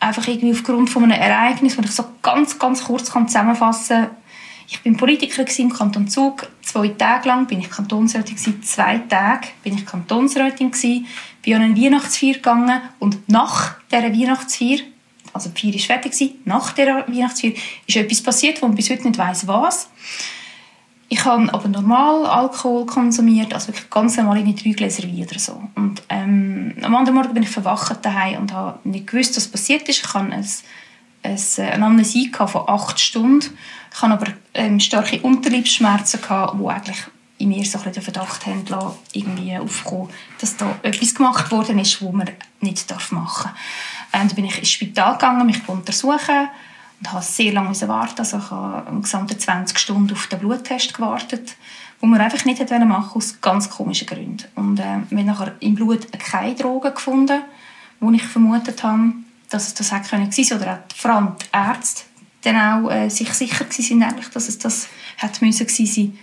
[0.00, 4.10] einfach irgendwie aufgrund von einem Ereignis, das ich so ganz, ganz kurz kann zusammenfassen kann.
[4.66, 6.48] Ich bin Politiker im Kanton Zug.
[6.62, 10.72] Zwei Tage lang bin ich Kantonsrätin Zwei Tage bin ich Kantonsrätin
[11.42, 14.78] Bin an eine Weihnachtsfeier gegangen und nach dieser Weihnachtsfeier,
[15.36, 17.52] also Feier war fertig, nach dieser Weihnachtsfeier
[17.86, 19.88] ist etwas passiert, wo man bis heute nicht weiß was.
[21.08, 25.38] Ich habe aber normal Alkohol konsumiert, also wirklich ganz normal in drei Gläser Wein oder
[25.38, 25.62] so.
[25.76, 29.88] Und ähm, am anderen Morgen bin ich verwacht daheim und habe nicht gewusst, was passiert
[29.88, 29.98] ist.
[29.98, 30.44] Ich hatte ein,
[31.22, 33.56] ein, eine Amnesie von acht Stunden.
[33.92, 36.98] Ich hatte aber ähm, starke Unterleibsschmerzen, die eigentlich
[37.38, 40.08] in mir so den Verdacht haben lassen, irgendwie aufkommen,
[40.40, 43.54] dass da etwas gemacht worden ist, was man nicht machen darf.
[44.12, 46.48] Und dann bin ich ins Spital gegangen, mich untersuchen
[47.00, 48.18] und habe sehr lange warten.
[48.18, 51.56] Also ich habe um gesamte 20 Stunden auf den Bluttest gewartet,
[52.00, 54.44] wo man einfach nicht machen wollte, aus ganz komischen Gründen.
[54.54, 57.42] Und äh, wir haben nachher im Blut keine Drogen gefunden,
[58.00, 59.12] wo ich vermutet habe,
[59.50, 62.02] dass es das hätte können sein oder auch vor allem die Ärzte
[62.42, 66.18] dann auch äh, sich sicher waren, dass es das hätte müssen sein.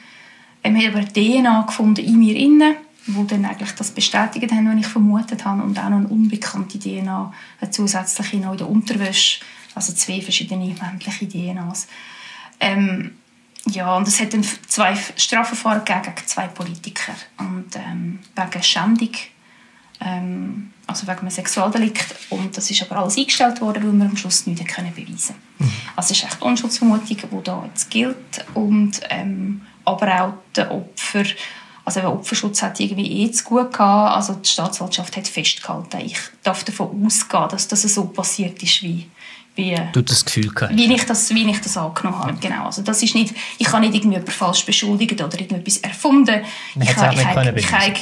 [0.63, 2.75] Ähm, wir haben aber DNA gefunden in mir inne,
[3.07, 6.79] wo dann eigentlich das bestätigt haben, was ich vermutet habe und auch noch eine unbekannte
[6.79, 9.41] DNA, eine zusätzliche noch in der Unterwäsche
[9.75, 11.87] also zwei verschiedene männliche DNAs.
[12.59, 13.11] Ähm,
[13.65, 17.13] ja, und es hat dann zwei Strafverfahren gegen zwei Politiker.
[17.37, 19.11] Und ähm, wegen Schändung,
[20.01, 22.15] ähm, also wegen einem Sexualdelikt.
[22.29, 25.71] Und das ist aber alles eingestellt worden, weil wir am Schluss nichts können beweisen mhm.
[25.95, 28.45] Also es ist echt Unschuldsvermutung, die da jetzt gilt.
[28.53, 31.23] Und, ähm, aber auch der Opfer,
[31.85, 34.15] also der Opferschutz hat irgendwie eh zu gut gehabt.
[34.15, 39.09] Also die Staatsanwaltschaft hat festgehalten, ich darf davon ausgehen, dass das so passiert ist, wie
[39.55, 40.75] wie, du das Gefühl gehabt.
[40.75, 42.33] Wie ich das, wie ich das angenommen habe.
[42.39, 42.65] Genau.
[42.65, 46.41] Also das ist nicht, ich habe nicht irgendjemanden falsch beschuldigt oder irgendetwas erfunden.
[46.73, 47.93] Man ich habe, ich, habe, ich, habe,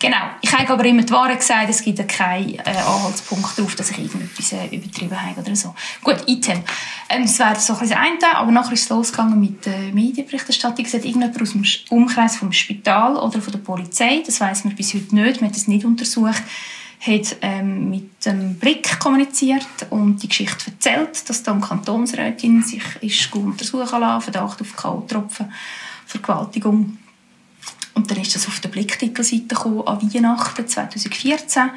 [0.00, 0.16] genau.
[0.40, 3.98] Ich habe aber immer die Wahrheit gesagt, es gibt keinen äh, Anhaltspunkt darauf, dass ich
[3.98, 5.74] irgendetwas äh, übertrieben habe oder so.
[6.02, 6.62] Gut, Item.
[7.08, 9.92] Ähm, das wäre so ein das eine, aber nachher ist es losgegangen mit der äh,
[9.92, 10.84] Medienberichterstattung.
[10.84, 14.74] Es hat irgendjemand aus dem Umkreis vom Spital oder von der Polizei, das weiß man
[14.74, 16.42] bis heute nicht, man hat es nicht untersucht,
[17.00, 23.34] hat ähm, mit dem Blick kommuniziert und die Geschichte erzählt, dass da Kantonsrätin sich ist
[23.34, 25.48] untersuchen lassen, Verdacht auf K.O.-Tropfen,
[26.06, 26.98] Vergewaltigung.
[28.00, 31.70] Und dann ist das auf der Blicktitelseite gekommen, an Weihnachten 2014.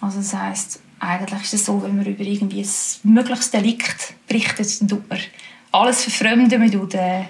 [0.00, 2.68] Also das heisst, eigentlich ist es so, wenn man über irgendwie ein
[3.04, 5.20] mögliches Delikt berichtet, dann tut man
[5.70, 7.22] alles verfremden, man tut äh,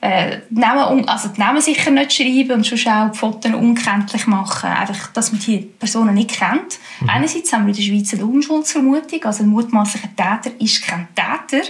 [0.00, 4.70] äh, Namen, also die Namen sicher nicht schreiben und schon auch die Fotos unkenntlich machen.
[4.70, 6.78] Einfach, dass man die Personen nicht kennt.
[7.00, 7.10] Mhm.
[7.10, 11.66] Einerseits haben wir in der Schweiz eine Unschuldsvermutung, also ein mutmaßlicher Täter ist kein Täter.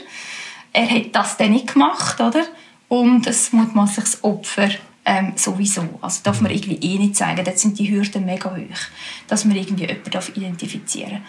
[0.75, 2.45] Er hat das dann nicht gemacht, oder?
[2.89, 4.69] Und ein mutmaßliches Opfer
[5.05, 5.83] ähm, sowieso.
[6.01, 7.45] Also darf man irgendwie eh nicht zeigen.
[7.45, 8.81] Dort sind die Hürden mega hoch,
[9.27, 11.23] dass man irgendwie jemanden identifizieren darf.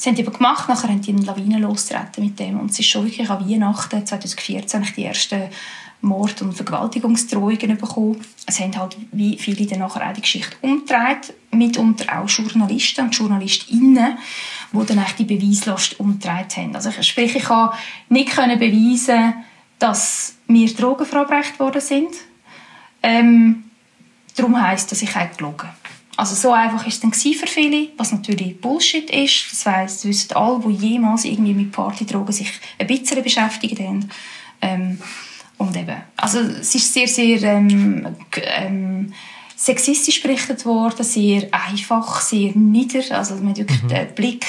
[0.00, 2.78] Das haben die aber gemacht, nachher haben die eine Lawine losgetreten mit dem und es
[2.78, 5.42] ist schon wirklich an Weihnachten 2014 die ersten
[6.00, 8.18] Mord- und Vergewaltigungsdrohungen bekommen.
[8.46, 13.14] Es haben halt wie viele dann nachher auch die Geschichte umgedreht, mitunter auch Journalisten und
[13.14, 14.16] Journalistinnen,
[14.72, 16.74] die dann auch die Beweislast umgedreht haben.
[16.74, 17.68] Also sprich, ich kann
[18.08, 19.34] nicht beweisen,
[19.78, 22.08] dass wir Drogen verabreicht worden sind.
[23.02, 23.64] Ähm,
[24.36, 25.68] darum heisst das, ich habe gelogen.
[26.16, 29.52] Also so einfach ist es dann für viele, was natürlich Bullshit ist.
[29.52, 34.10] Das weiss, wissen alle, die jemals irgendwie mit Partydrogen sich ein bisschen beschäftigt haben.
[34.60, 34.98] Ähm,
[35.56, 39.12] und eben, also es ist sehr, sehr ähm, ähm,
[39.60, 43.02] sexistisch berichtet worden, sehr einfach, sehr nieder.
[43.14, 43.88] Also man hat wirklich mhm.
[43.88, 44.46] den Blick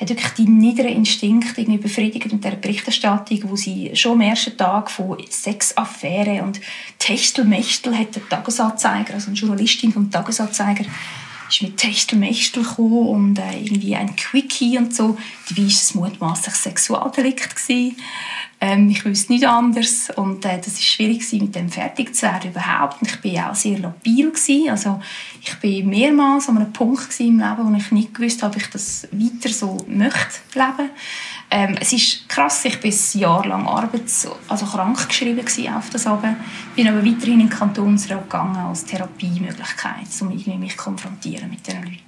[0.00, 4.56] hat wirklich die niederen Instinkte irgendwie befriedigt mit der Berichterstattung, wo sie schon am ersten
[4.56, 6.60] Tag von Sexaffäre und
[6.98, 10.84] Techtelmechtel hat der Tagesanzeiger, also eine Journalistin vom Tagesanzeiger,
[11.48, 15.16] ist mit Techtelmechtel gekommen und äh, irgendwie ein Quickie und so.
[15.48, 17.56] Dabei war es mutmaßlich Sexualdelikt.
[17.56, 17.96] Gewesen.
[18.58, 22.22] Ähm, ich wusste nicht anders und äh, das war schwierig gewesen, mit dem fertig zu
[22.22, 23.02] werden überhaupt.
[23.02, 24.70] Und ich war auch sehr labil gewesen.
[24.70, 25.00] Also
[25.42, 28.70] ich bin mehrmals an einem Punkt im Leben, wo ich nicht gewusst habe, ob ich
[28.70, 30.90] das weiter so möchte leben.
[31.50, 35.44] Ähm, es ist krass, ich bin ein Jahr lang arbeits also krank geschrieben
[35.76, 36.36] auf das Abend.
[36.74, 42.05] Bin aber weiterhin in den Kantonsrat gegangen als Therapiemöglichkeit, um mich konfrontieren mit diesen Leuten.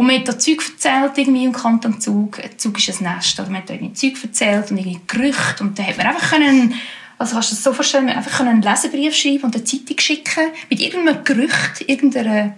[0.00, 2.40] Und man hat da Zeug erzählt irgendwie im Kanton Zug.
[2.56, 3.38] Zug ist ein Nest.
[3.38, 5.62] Oder man hat da irgendwie Zeug erzählt und irgendwie Gerüchte.
[5.62, 6.74] Und dann hat man einfach können,
[7.18, 10.52] also kannst du das so vorstellen, man einfach einen Leserbrief schreiben und eine Zeitung schicken
[10.70, 12.54] mit irgendeinem Gerücht, irgendeiner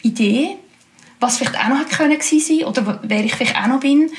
[0.00, 0.56] Idee,
[1.20, 4.10] was vielleicht auch noch hätte können sein oder wer ich vielleicht auch noch bin.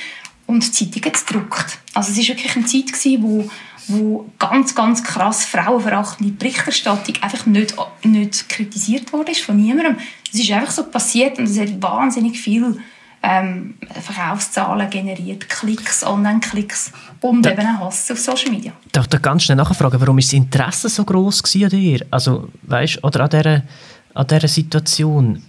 [0.46, 1.80] Und die Zeitung hat gedruckt.
[1.96, 3.50] Also es war wirklich eine Zeit, gewesen, wo
[3.90, 9.98] wo ganz, ganz krass frauenverachtende Berichterstattung einfach nicht, nicht kritisiert wurde von niemandem.
[10.32, 12.78] Es ist einfach so passiert und es hat wahnsinnig viel
[13.22, 18.72] ähm, Verkaufszahlen generiert, Klicks, Online-Klicks und da, eben auch Hass auf Social Media.
[18.92, 22.06] Darf ich ganz schnell nachfragen, warum ist das Interesse so groß an dir?
[22.12, 23.64] Also, weißt, oder an dieser,
[24.14, 25.44] an dieser Situation?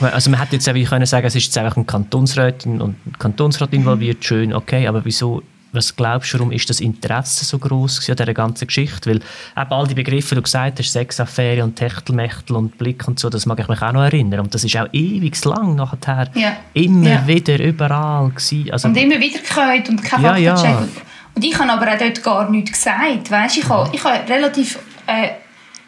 [0.00, 3.18] Also man hätte jetzt einfach können sagen, es ist jetzt einfach ein Kantonsrätin und ein
[3.18, 5.42] Kantonsrat involviert, schön, okay, aber wieso
[5.74, 9.10] was glaubst du, warum ist das Interesse so groß an dieser ganzen Geschichte?
[9.10, 13.18] Weil eben all die Begriffe, die du gesagt hast, Sexaffäre und Techtelmechtel und Blick und
[13.18, 14.40] so, das mag ich mich auch noch erinnern.
[14.40, 16.56] Und das ist auch ewig lang nachher ja.
[16.72, 17.26] immer ja.
[17.26, 18.70] wieder überall gewesen.
[18.70, 20.86] Also, und immer wieder gehört und kein ja, ja.
[21.34, 23.30] Und ich habe aber auch dort gar nichts gesagt.
[23.30, 24.78] Weißt, ich, habe, ich habe relativ...
[25.06, 25.30] Äh,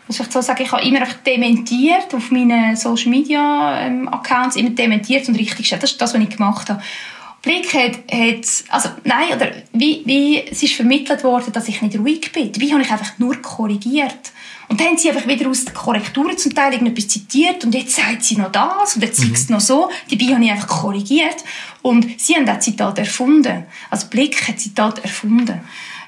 [0.09, 4.70] muss ich so sagen, ich habe immer dementiert auf meinen Social Media ähm, Accounts, immer
[4.70, 5.82] dementiert und richtig gestellt.
[5.82, 6.80] Das ist das, was ich gemacht habe.
[7.47, 11.97] Blick hat, hat also nein, oder wie, wie es ist vermittelt worden, dass ich nicht
[11.97, 12.51] ruhig bin.
[12.51, 14.33] Dabei habe ich einfach nur korrigiert.
[14.69, 17.95] Und dann haben sie einfach wieder aus den Korrekturen zum Teil irgendetwas zitiert und jetzt
[17.95, 19.33] sagt sie noch das und jetzt mhm.
[19.33, 19.89] es noch so.
[20.11, 21.37] Dabei habe ich einfach korrigiert.
[21.83, 23.65] Und sie haben das Zitat erfunden.
[23.91, 25.61] Also Blick hat Zitat erfunden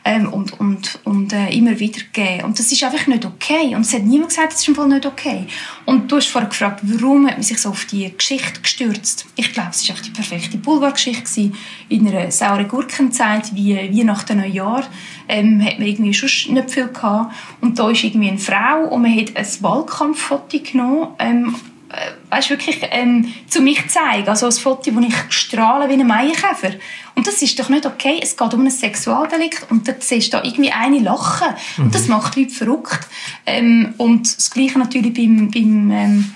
[0.08, 2.44] ähm, und, und, und äh, immer wieder gegeben.
[2.44, 3.74] Und das ist einfach nicht okay.
[3.74, 5.46] Und es hat niemand gesagt, das ist im Fall nicht okay.
[5.84, 9.26] Und du hast vorher gefragt, warum hat man sich so auf die Geschichte gestürzt?
[9.36, 11.52] Ich glaube, es war die perfekte Boulevardgeschichte
[11.90, 14.84] in einer sauren Gurkenzeit, wie, wie nach dem Neujahr.
[15.28, 17.34] Ähm, hat man irgendwie schon nicht viel gehabt.
[17.60, 21.77] Und da ist irgendwie eine Frau und man hat ein Wahlkampffoto genommen ähm, äh,
[22.30, 24.28] weißt, wirklich ähm, zu mich zeigen.
[24.28, 26.72] Also ein Foto, wo ich strahle wie ein Maienkäfer.
[27.14, 28.20] Und das ist doch nicht okay.
[28.22, 31.48] Es geht um ein Sexualdelikt und da siehst du da irgendwie eine lachen.
[31.76, 31.84] Mhm.
[31.84, 33.06] Und das macht Leute verrückt.
[33.46, 36.34] Ähm, und das Gleiche natürlich beim, beim ähm,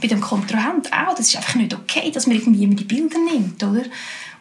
[0.00, 1.14] bei dem Kontrahent auch.
[1.14, 3.82] Das ist einfach nicht okay, dass man irgendwie die Bilder nimmt, oder?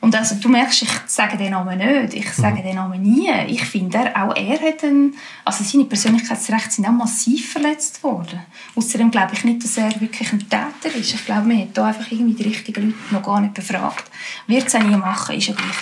[0.02, 2.64] Und also, du merkst, ich sage den Namen nicht, ich sage mhm.
[2.64, 3.30] den Namen nie.
[3.48, 5.14] Ich finde, auch er hat einen,
[5.46, 8.40] also seine Persönlichkeitsrechte sind auch massiv verletzt worden.
[8.76, 11.14] Außerdem glaube ich nicht, dass er wirklich ein Täter ist.
[11.14, 14.06] Ich glaube, man hat da einfach irgendwie die richtigen Leute noch gar nicht befragt.
[14.48, 15.78] Wird es auch nie machen, ist ja gleich.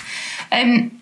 [0.50, 0.99] Ähm,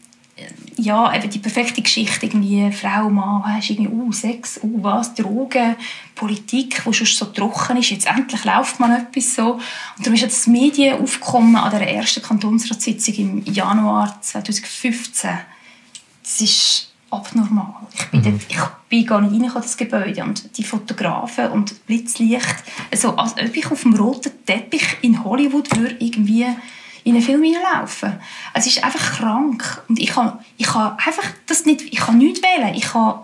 [0.79, 5.77] ja, eben die perfekte Geschichte, irgendwie Frau, Mann, hast irgendwie, uh, Sex, uh, was, Drogen,
[6.15, 9.55] Politik, wo schon so trocken ist, jetzt endlich läuft man etwas so.
[9.97, 15.31] Und dann ist jetzt das Medien aufgekommen an der ersten Kantonsratssitzung im Januar 2015.
[16.23, 17.75] Das ist abnormal.
[17.95, 18.25] Ich bin, mhm.
[18.25, 20.23] dort, ich bin gar nicht reingekommen, das Gebäude.
[20.23, 22.57] Und die Fotografen und Blitzlicht,
[22.91, 26.47] also als ob ich auf dem roten Teppich in Hollywood würde irgendwie
[27.09, 28.21] in einen Film hineinlaufen.
[28.53, 29.83] Es ist einfach krank.
[29.89, 32.75] Und ich kann, ich kann einfach das nicht, ich kann nichts wählen.
[32.75, 33.21] Ich kann,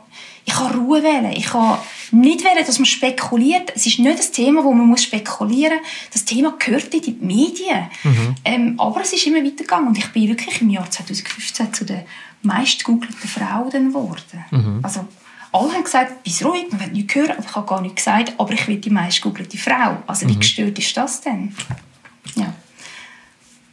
[0.47, 1.33] ich kann Ruhe wählen.
[1.33, 1.77] Ich kann
[2.11, 3.73] nicht wählen, dass man spekuliert.
[3.75, 6.11] Es ist nicht das Thema, wo man muss spekulieren muss.
[6.15, 7.89] Das Thema gehört in die Medien.
[8.03, 8.35] Mhm.
[8.45, 9.89] Ähm, aber es ist immer weitergegangen.
[9.89, 12.07] Und ich bin wirklich im Jahr 2015 zu der
[12.41, 14.45] meistgegoogelten Frau geworden.
[14.51, 14.81] Mhm.
[14.83, 15.07] Also,
[15.53, 18.33] alle haben gesagt, bist ruhig, man will nichts hören, aber ich habe gar nichts gesagt,
[18.39, 19.99] aber ich will die meistgegoogelte Frau.
[20.07, 20.41] Also wie mhm.
[20.41, 21.55] gestört ist das denn?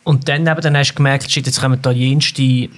[0.04, 2.70] Und dann, eben, dann hast du gemerkt, shit, jetzt kommen da jenste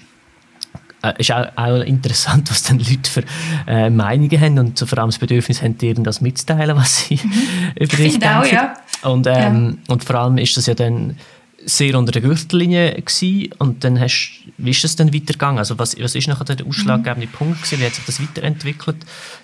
[1.04, 3.24] äh, ist auch, auch, interessant, was dann Leute für
[3.68, 7.16] äh, Meinungen haben und so vor allem das Bedürfnis haben, dir das mitzuteilen, was sie
[7.16, 7.32] mhm.
[7.80, 8.38] über dich denken.
[8.38, 8.74] Auch, ja.
[9.04, 9.94] Und, ähm, ja.
[9.94, 11.18] und vor allem ist das ja dann
[11.66, 13.54] sehr unter der Gürtellinie gewesen.
[13.58, 15.60] und dann hast, wie ist das dann weitergegangen?
[15.60, 17.32] Also was, was ist nachher der ausschlaggebende mhm.
[17.32, 17.80] Punkt gewesen?
[17.82, 18.98] Wie hat sich das weiterentwickelt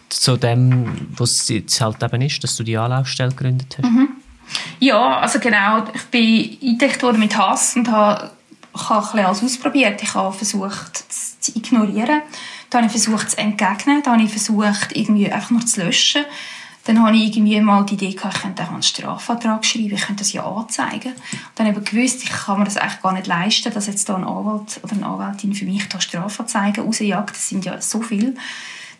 [0.10, 3.90] zu dem, was jetzt halt eben ist, dass du die Anlaufstelle gegründet hast?
[3.90, 4.10] Mhm.
[4.80, 5.84] Ja, also genau.
[5.94, 8.32] Ich bin eingedeckt worden mit Hass und habe,
[8.74, 10.02] ich habe alles ausprobiert.
[10.02, 12.22] Ich habe versucht, es zu ignorieren.
[12.70, 14.02] Dann habe ich versucht, zu entgegnen.
[14.04, 16.24] Dann habe ich versucht, irgendwie einfach nur zu löschen.
[16.86, 20.24] Dann habe ich irgendwie mal die Idee gehabt, ich könnte einen Strafantrag schreiben, ich könnte
[20.24, 21.12] das ja anzeigen.
[21.12, 24.08] Und dann habe ich gewusst, ich kann mir das eigentlich gar nicht leisten, dass jetzt
[24.08, 27.32] da ein Anwalt oder eine Anwältin für mich da Strafanzeigen rausjagt.
[27.32, 28.34] Das sind ja so viele.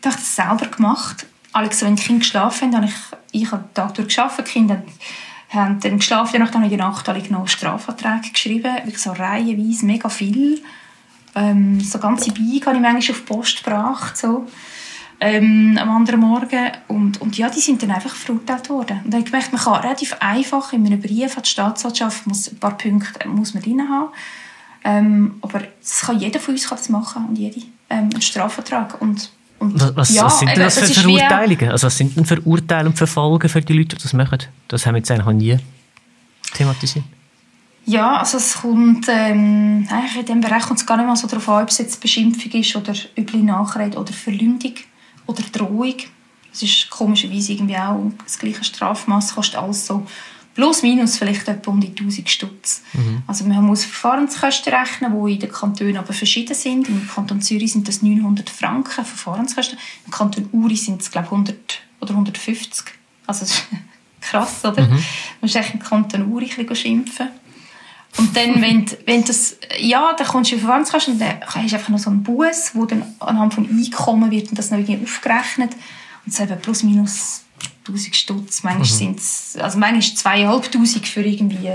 [0.02, 1.26] Dann habe ich das selber gemacht.
[1.52, 4.82] Alex, wenn die Kinder geschlafen haben, habe ich, ich habe den Tag durch die Kinder
[5.50, 9.12] haben dann geschlafen, danach dann in der Nacht habe ich noch Strafverträge geschrieben, wirklich so
[9.12, 10.62] reihenweise, mega viel.
[11.34, 14.46] Ähm, so ganze Beige habe ich manchmal auf die Post gebracht, so,
[15.20, 16.70] ähm, am anderen Morgen.
[16.88, 19.00] Und, und ja, die sind dann einfach verurteilt worden.
[19.04, 22.26] Und dann habe ich gemerkt, man kann relativ einfach in einem Brief an die Staatsanwaltschaft,
[22.26, 24.08] muss, ein paar Punkte muss man drin haben,
[24.82, 29.00] ähm, aber das kann jeder von uns kann das machen und jede, ähm, einen Strafvertrag.
[29.02, 29.30] Und
[29.60, 31.70] was, was, ja, was, sind denn das für Verurteilungen?
[31.70, 34.38] Also was sind denn Verurteilungen und Verfolgen für die Leute, die das machen?
[34.68, 35.58] Das haben wir jetzt eigentlich noch nie
[36.54, 37.04] thematisiert.
[37.84, 41.48] Ja, also es kommt, ähm, in diesem Bereich kommt es gar nicht mal so darauf
[41.48, 44.74] an, ob es jetzt Beschimpfung ist oder üble Nachrede oder Verleumdung
[45.26, 45.94] oder Drohung.
[46.50, 50.06] Das ist komischerweise irgendwie auch das gleiche Strafmaß, kostet alles so
[50.60, 52.82] plus minus vielleicht etwa um die 1000 Stutz.
[52.92, 53.22] Mhm.
[53.26, 56.86] Also man muss Verfahrenskosten rechnen, die in den Kantonen aber verschieden sind.
[56.86, 59.78] Im Kanton Zürich sind das 900 Franken Verfahrenskosten.
[60.04, 62.84] Im Kanton Uri sind es glaube ich 100 oder 150.
[63.26, 63.64] Also das ist
[64.20, 64.82] krass, oder?
[64.82, 64.90] Mhm.
[64.90, 65.02] Man
[65.40, 67.28] muss echt im Kanton Uri ein schimpfen.
[68.18, 71.76] Und dann, wenn, wenn das, ja, dann kommst du in Verfahrenskosten und dann hast du
[71.76, 75.02] einfach noch so einen Bus, wo dann anhand von Einkommen wird und das noch irgendwie
[75.04, 75.72] aufgerechnet.
[76.26, 77.44] Und es eben plus minus
[77.90, 78.62] 1000 Stutz.
[78.62, 78.92] Manchmal mhm.
[78.92, 81.68] sind es, also manchmal 2500 für irgendwie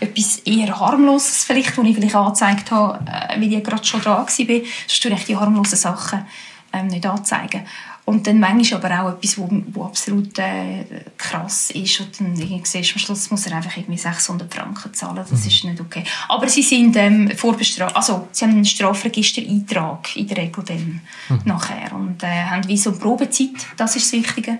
[0.00, 4.18] etwas eher harmloses vielleicht, wo ich vielleicht angezeigt habe, äh, weil ich gerade schon dran
[4.18, 4.28] war.
[4.28, 6.24] Sonst tue ich die harmlosen Sachen
[6.72, 7.62] ähm, nicht anzeigen.
[8.08, 10.82] Und dann manchmal aber auch etwas, wo, wo absolut äh,
[11.18, 12.00] krass ist.
[12.00, 15.16] Und dann irgendwie siehst du, am Schluss muss er einfach irgendwie 600 Franken zahlen.
[15.16, 15.46] Das mhm.
[15.46, 16.04] ist nicht okay.
[16.26, 21.40] Aber sie sind ähm, vorbestraft, also sie haben einen Strafregister-Eintrag in der Regel dann mhm.
[21.44, 21.92] nachher.
[21.92, 24.58] Und äh, haben wie so eine Probezeit, das ist das Wichtige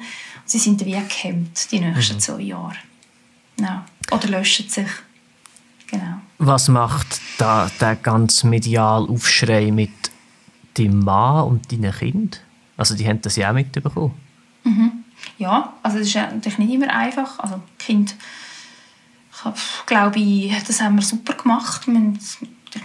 [0.48, 2.20] sie sind wie gehemmt die nächsten mhm.
[2.20, 2.76] zwei Jahre.
[3.60, 3.84] Ja.
[4.10, 4.88] Oder löschen sich.
[5.90, 6.18] Genau.
[6.38, 9.90] Was macht da der ganze medial Aufschrei mit
[10.74, 12.42] deinem Mann und deinen Kind?
[12.76, 14.14] Also die haben das ja auch mitbekommen.
[14.64, 15.04] Mhm.
[15.38, 17.38] Ja, also es ist natürlich nicht immer einfach.
[17.38, 18.14] Also Kind,
[19.54, 21.86] ich glaube, das haben wir super gemacht.
[21.86, 22.18] Wir haben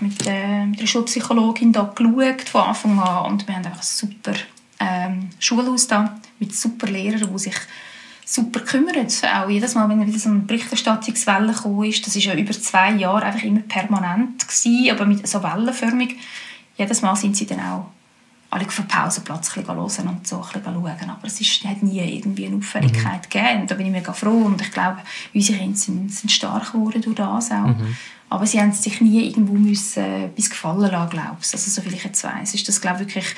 [0.01, 3.83] mit, der, mit der Schulpsychologin da geschaut von Anfang an und wir haben einfach ein
[3.83, 4.33] super
[4.79, 7.55] ähm, Schulhaus da mit super Lehrern, die sich
[8.25, 9.07] super kümmern.
[9.35, 12.91] Auch jedes Mal, wenn wieder so eine Berichterstattungswelle kam, ist, das ist ja über zwei
[12.91, 16.15] Jahre einfach immer permanent gewesen, aber mit so wellenförmig.
[16.77, 17.91] Jedes Mal sind sie dann auch
[18.53, 21.09] alle auf dem Pausenplatz ein hören und so ein schauen.
[21.09, 23.29] Aber es ist, hat nie irgendwie eine Auffälligkeit mhm.
[23.29, 23.61] gegeben.
[23.61, 24.43] Und da bin ich mega froh.
[24.45, 24.99] Und ich glaube,
[25.33, 27.65] unsere Kinder sind, sind stark geworden durch das auch.
[27.65, 27.95] Mhm.
[28.29, 31.53] Aber sie haben sich nie irgendwo müssen etwas gefallen lassen, glaube ich.
[31.53, 33.35] Also, soviel ich jetzt weiss, ist das, glaube ich, wirklich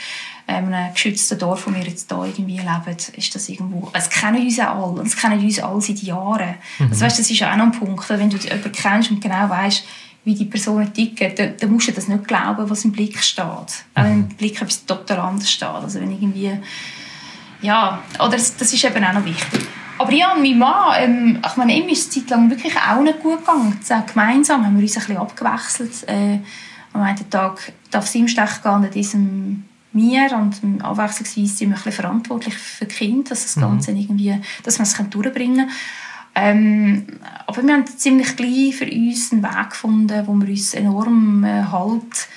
[0.48, 3.90] ähm, einem geschützten Dorf, wo wir jetzt hier irgendwie leben, ist das irgendwo...
[3.92, 5.02] Es kennen uns alle.
[5.02, 6.56] Es kennen uns alle seit Jahren.
[6.80, 6.88] Mhm.
[6.90, 8.08] Also, weißt, das ist auch noch ein Punkt.
[8.10, 9.84] Wenn du jemanden kennst und genau weißt,
[10.26, 13.46] wie die Personen ticken, dann, dann musst du das nicht glauben, was im Blick steht.
[13.46, 15.70] Auch wenn im Blick etwas total anders steht.
[15.70, 16.52] Also wenn irgendwie...
[17.62, 19.68] Ja, oder das, das ist eben auch noch wichtig.
[19.98, 23.22] Aber ja, mein Mann, ähm, ich meine, ihm ist es Zeit lang wirklich auch nicht
[23.22, 23.80] gut gegangen.
[24.08, 26.08] Gemeinsam haben wir uns ein bisschen abgewechselt.
[26.08, 26.40] Äh,
[26.94, 31.78] am einen Tag darf es ihm schlecht gehen, an diesem mir und abwechslungsweise sind wir
[31.78, 33.62] ein bisschen verantwortlich für Kinder, dass das mhm.
[33.62, 35.72] Ganze irgendwie, dass wir es durchbringen können.
[36.36, 37.08] Ähm,
[37.48, 41.64] aber wir haben ziemlich gleich für uns einen Weg gefunden, wo wir uns enorm äh,
[41.72, 42.28] Halt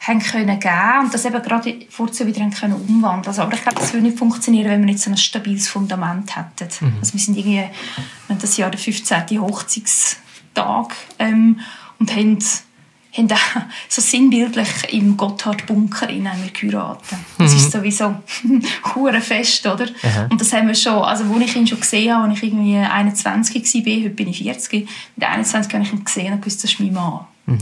[0.00, 3.26] haben können geben und das eben gerade vorzu wieder haben können umwandeln.
[3.26, 6.36] Also, aber ich glaube, das würde nicht funktionieren, wenn wir nicht so ein stabiles Fundament
[6.36, 6.86] hätten.
[6.86, 6.96] Mhm.
[7.00, 7.64] Also wir sind irgendwie,
[8.28, 9.40] wir das Jahr der 15.
[9.40, 11.60] Hochzeitstag ähm,
[11.98, 12.38] und haben
[13.18, 17.18] haben auch so sinnbildlich im Gotthard-Bunker geheiratet.
[17.38, 17.58] Das mhm.
[17.58, 18.16] ist sowieso
[18.94, 19.86] hure fest, oder?
[20.02, 20.26] Aha.
[20.30, 22.76] Und das haben wir schon, also wo ich ihn schon gesehen habe, als ich irgendwie
[22.76, 26.72] 21 war, heute bin ich 40, mit 21 habe ich ihn gesehen und gewusst, das
[26.72, 27.20] ist mein Mann.
[27.46, 27.58] Mhm.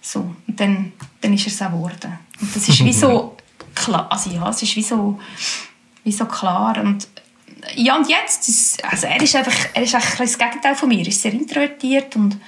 [0.00, 2.18] So, und dann, dann ist er es auch geworden.
[2.40, 3.36] Und das ist wie so
[3.74, 5.18] klar, also ja, es ist wie so,
[6.04, 7.08] wie so klar und
[7.74, 11.00] ja, und jetzt, ist, also er ist einfach, er ist einfach das Gegenteil von mir,
[11.00, 12.38] er ist sehr introvertiert und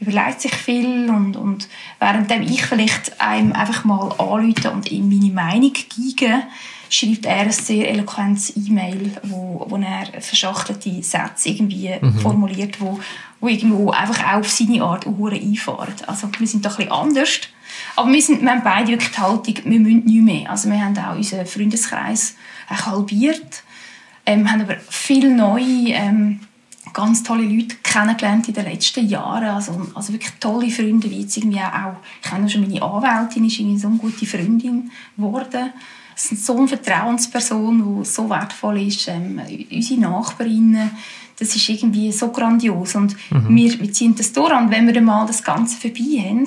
[0.00, 5.32] überlegt sich viel und, und währenddem ich vielleicht einem einfach mal anrufe und ihm meine
[5.32, 6.42] Meinung gebe,
[6.88, 12.18] schreibt er ein sehr eloquentes E-Mail, wo, wo er verschachtelte Sätze irgendwie mhm.
[12.18, 12.98] formuliert, wo,
[13.40, 15.94] wo irgendwo einfach auch auf seine Art einfahren.
[16.06, 17.40] Also wir sind da ein bisschen anders.
[17.96, 20.50] Aber wir, sind, wir haben beide wirklich die Haltung, wir müssen nicht mehr.
[20.50, 22.34] Also wir haben auch unseren Freundeskreis
[22.68, 23.62] halbiert.
[24.26, 26.40] Ähm, haben aber viele neue, ähm,
[26.92, 29.44] ganz tolle Leute kennengelernt in den letzten Jahren.
[29.44, 33.58] Also, also wirklich tolle Freunde, wie jetzt irgendwie auch, ich kenne schon meine Anwältin, ist
[33.58, 35.72] irgendwie so eine gute Freundin geworden.
[36.14, 39.08] Es ist so eine Vertrauensperson, die so wertvoll ist.
[39.08, 40.90] Ähm, unsere Nachbarinnen,
[41.38, 42.94] das ist irgendwie so grandios.
[42.94, 43.56] Und mhm.
[43.56, 44.52] wir, wir ziehen das durch.
[44.52, 46.46] Und wenn wir mal das Ganze vorbei haben,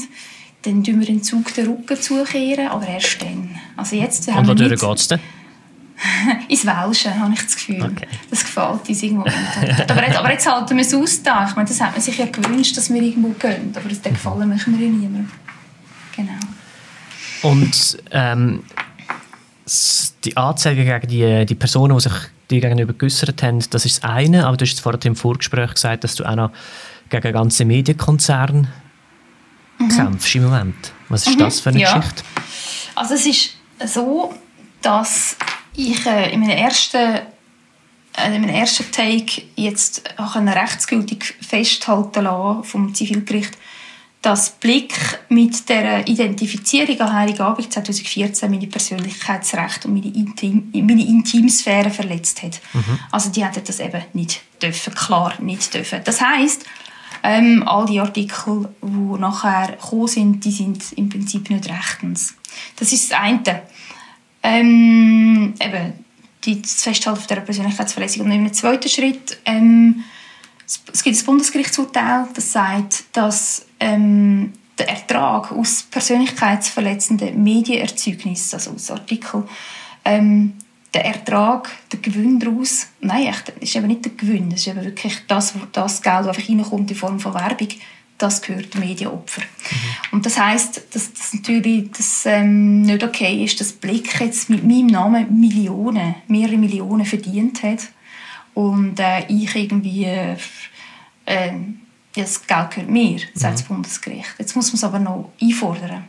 [0.63, 3.49] dann tun wir den Zug den Rücken zukehren, aber erst dann.
[3.75, 5.19] Also jetzt Und wodurch geht es denn?
[6.47, 7.84] Ins Welschen, habe ich das Gefühl.
[7.84, 8.08] Okay.
[8.30, 9.26] Das gefällt uns irgendwo.
[9.88, 11.47] aber, aber jetzt halten wir es aus da.
[11.47, 13.74] Ich meine, das hat man sich ja gewünscht, dass wir irgendwo gehen.
[13.76, 15.32] Aber das gefallen möchten wir ja niemandem.
[16.16, 16.34] Genau.
[17.43, 18.64] Und ähm,
[20.24, 22.14] die Anzeige gegen die, die Personen, die sich
[22.49, 24.45] dir gegenüber geäußert haben, das ist das eine.
[24.45, 26.51] Aber du hast vorhin im Vorgespräch gesagt, dass du auch noch
[27.10, 28.68] gegen ganze Medienkonzerne
[29.80, 29.89] mhm.
[29.89, 30.91] kämpfst im Moment.
[31.10, 31.39] Was ist mhm.
[31.39, 31.97] das für eine ja.
[31.97, 32.24] Geschichte?
[32.95, 34.34] Also es ist so,
[34.82, 35.36] dass
[35.76, 42.93] ich äh, in meinem ersten äh, in meinem ersten Take jetzt rechtsgültig festhalten lassen vom
[42.93, 43.57] Zivilgericht,
[44.21, 44.93] dass Blick
[45.30, 52.61] mit der Identifizierung an Heiligabend 2014 meine Persönlichkeitsrechte und meine, Intim meine Intimsphäre verletzt hat.
[52.74, 52.99] Mhm.
[53.11, 56.01] Also die hätten das eben nicht dürfen, klar nicht dürfen.
[56.05, 56.65] Das heißt,
[57.24, 62.36] ähm, all die Artikel, die nachher gekommen sind, die sind im Prinzip nicht rechtens.
[62.78, 63.63] Das ist das eine.
[64.43, 66.05] Ähm, eben,
[66.43, 68.25] die, das Festhalten der Persönlichkeitsverletzung.
[68.25, 70.03] Und im zweiten Schritt, ähm,
[70.65, 78.91] es gibt ein Bundesgerichtsurteil, das sagt, dass ähm, der Ertrag aus persönlichkeitsverletzenden Medienerzeugnissen, also aus
[78.91, 79.43] Artikeln,
[80.05, 80.53] ähm,
[80.93, 84.83] der Ertrag, der Gewinn daraus, nein, das ist eben nicht der Gewinn, das ist eben
[84.83, 87.69] wirklich das, das Geld, das einfach reinkommt in Form von Werbung,
[88.24, 89.43] das gehört den Medienopfern.
[89.43, 90.15] Mhm.
[90.15, 94.63] Und das heißt, dass das natürlich das, ähm, nicht okay ist, dass Blick jetzt mit
[94.63, 97.89] meinem Namen Millionen, mehrere Millionen verdient hat
[98.53, 100.38] und äh, ich irgendwie äh,
[101.26, 101.82] ähm,
[102.15, 103.76] das Geld gehört mir, sagt das mhm.
[103.76, 104.36] Bundesgericht.
[104.38, 106.05] Jetzt muss man es aber noch einfordern.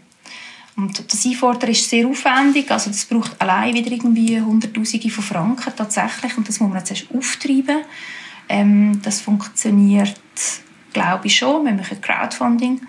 [0.76, 5.72] Und das Einfordern ist sehr aufwendig, also das braucht allein wieder irgendwie Hunderttausende von Franken
[5.76, 7.82] tatsächlich und das muss man jetzt erst auftreiben.
[8.48, 10.20] Ähm, das funktioniert
[10.94, 11.66] glaube ich schon.
[11.66, 12.80] Wir machen Crowdfunding.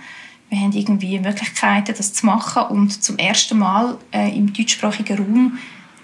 [0.49, 5.57] Wir haben irgendwie Möglichkeiten, das zu machen und zum ersten Mal äh, im deutschsprachigen Raum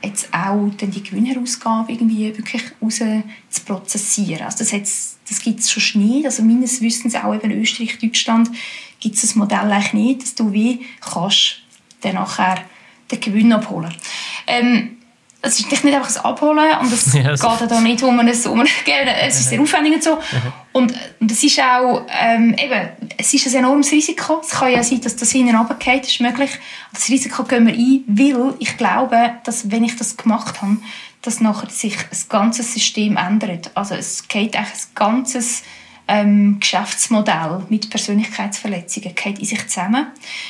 [0.04, 3.02] jetzt auch dann die Gewinnherausgabe irgendwie wirklich raus
[3.50, 4.44] zu prozessieren.
[4.44, 6.26] Also das, das gibt es schon nicht.
[6.26, 8.50] Also meines Wissens auch eben in Österreich, Deutschland
[9.00, 11.62] gibt es das Modell eigentlich nicht, dass du wie kannst
[12.02, 12.64] dann nachher
[13.12, 13.94] den Gewinn abholen.
[14.48, 14.98] Ähm,
[15.44, 18.60] es ist nicht einfach ein Abholen und es ja, geht da nicht um ein, um
[18.60, 18.68] ein
[19.26, 20.20] es ist sehr aufwendig und so.
[20.74, 24.40] Und, und es ist auch, ähm, eben, es ist ein enormes Risiko.
[24.42, 26.52] Es kann ja sein, dass das hinten runtergeht, ist möglich.
[26.94, 30.78] Das Risiko gehen wir ein, weil ich glaube, dass wenn ich das gemacht habe,
[31.22, 33.72] dass nachher sich das ganze System ändert.
[33.76, 35.64] Also es geht eigentlich ein ganzes
[36.12, 40.08] ähm, Geschäftsmodell mit Persönlichkeitsverletzungen geht in sich zusammen,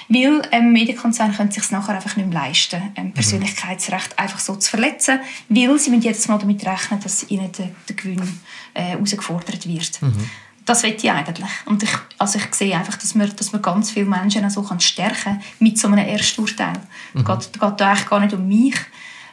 [0.09, 3.13] weil ähm, Medienkonzerne können sich nachher einfach nicht mehr leisten, ähm, mhm.
[3.13, 7.69] Persönlichkeitsrecht einfach so zu verletzen, weil sie müssen jedes Mal damit rechnen, dass ihnen der,
[7.87, 8.39] der Gewinn
[8.73, 10.01] äh, herausgefordert wird.
[10.01, 10.29] Mhm.
[10.65, 11.45] Das will ich eigentlich.
[11.65, 14.79] Und ich, also ich sehe einfach, dass man, dass man ganz viele Menschen so kann
[14.79, 16.73] stärken kann mit so einem Ersturteil.
[17.13, 17.21] Mhm.
[17.29, 18.75] Es geht, geht eigentlich gar nicht um mich,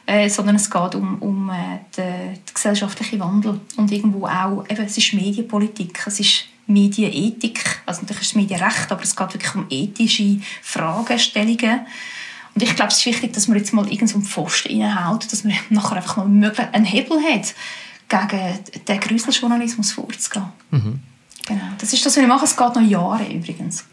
[0.09, 4.83] äh, sondern es geht um, um äh, den, den, gesellschaftlichen Wandel und irgendwo auch, eben,
[4.83, 9.55] es ist Medienpolitik, es ist Medienethik, also natürlich ist es Medienrecht, aber es geht wirklich
[9.55, 11.81] um ethische Fragestellungen.
[12.55, 15.43] Und ich glaube, es ist wichtig, dass man jetzt mal irgend so Pfosten reinhaut, dass
[15.43, 17.53] man nachher einfach mal einen Hebel hat,
[18.09, 20.47] gegen den Grüseljournalismus vorzugehen.
[20.71, 20.99] Mhm.
[21.45, 21.61] Genau.
[21.77, 22.45] Das ist das, was ich mache.
[22.45, 23.85] Es geht noch Jahre übrigens.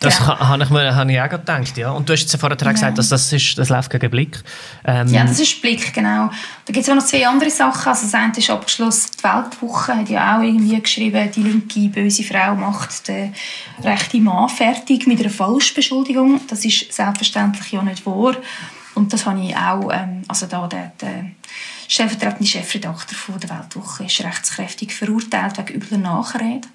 [0.00, 0.38] Das genau.
[0.38, 1.90] habe ich, mir, habe ich auch gedacht, ja.
[1.90, 2.72] Und du hast jetzt vorher ja.
[2.72, 4.42] gesagt, dass das, ist, das läuft gegen Blick.
[4.84, 6.30] Ähm, ja, das ist Blick, genau.
[6.64, 7.88] Da gibt es auch noch zwei andere Sachen.
[7.88, 12.24] Also das eine ist abgeschlossen, die Weltwoche hat ja auch irgendwie geschrieben, die linke böse
[12.24, 13.34] Frau macht den
[13.82, 16.40] rechten Mann fertig mit einer Falschbeschuldigung.
[16.48, 18.36] Das ist selbstverständlich ja nicht wahr.
[18.94, 21.26] Und das habe ich auch, ähm, also da der, der
[21.88, 26.68] stellvertretende Chefredakteur von der Weltwoche ist rechtskräftig verurteilt wegen übler Nachrede.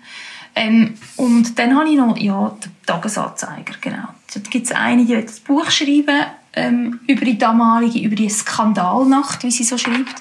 [0.57, 4.07] Ähm, und dann habe ich noch ja, den Tagesanzeiger, genau.
[4.33, 9.43] Da gibt es eine, die ein Buch schreiben ähm, über die damalige, über die Skandalnacht,
[9.43, 10.15] wie sie so schreibt.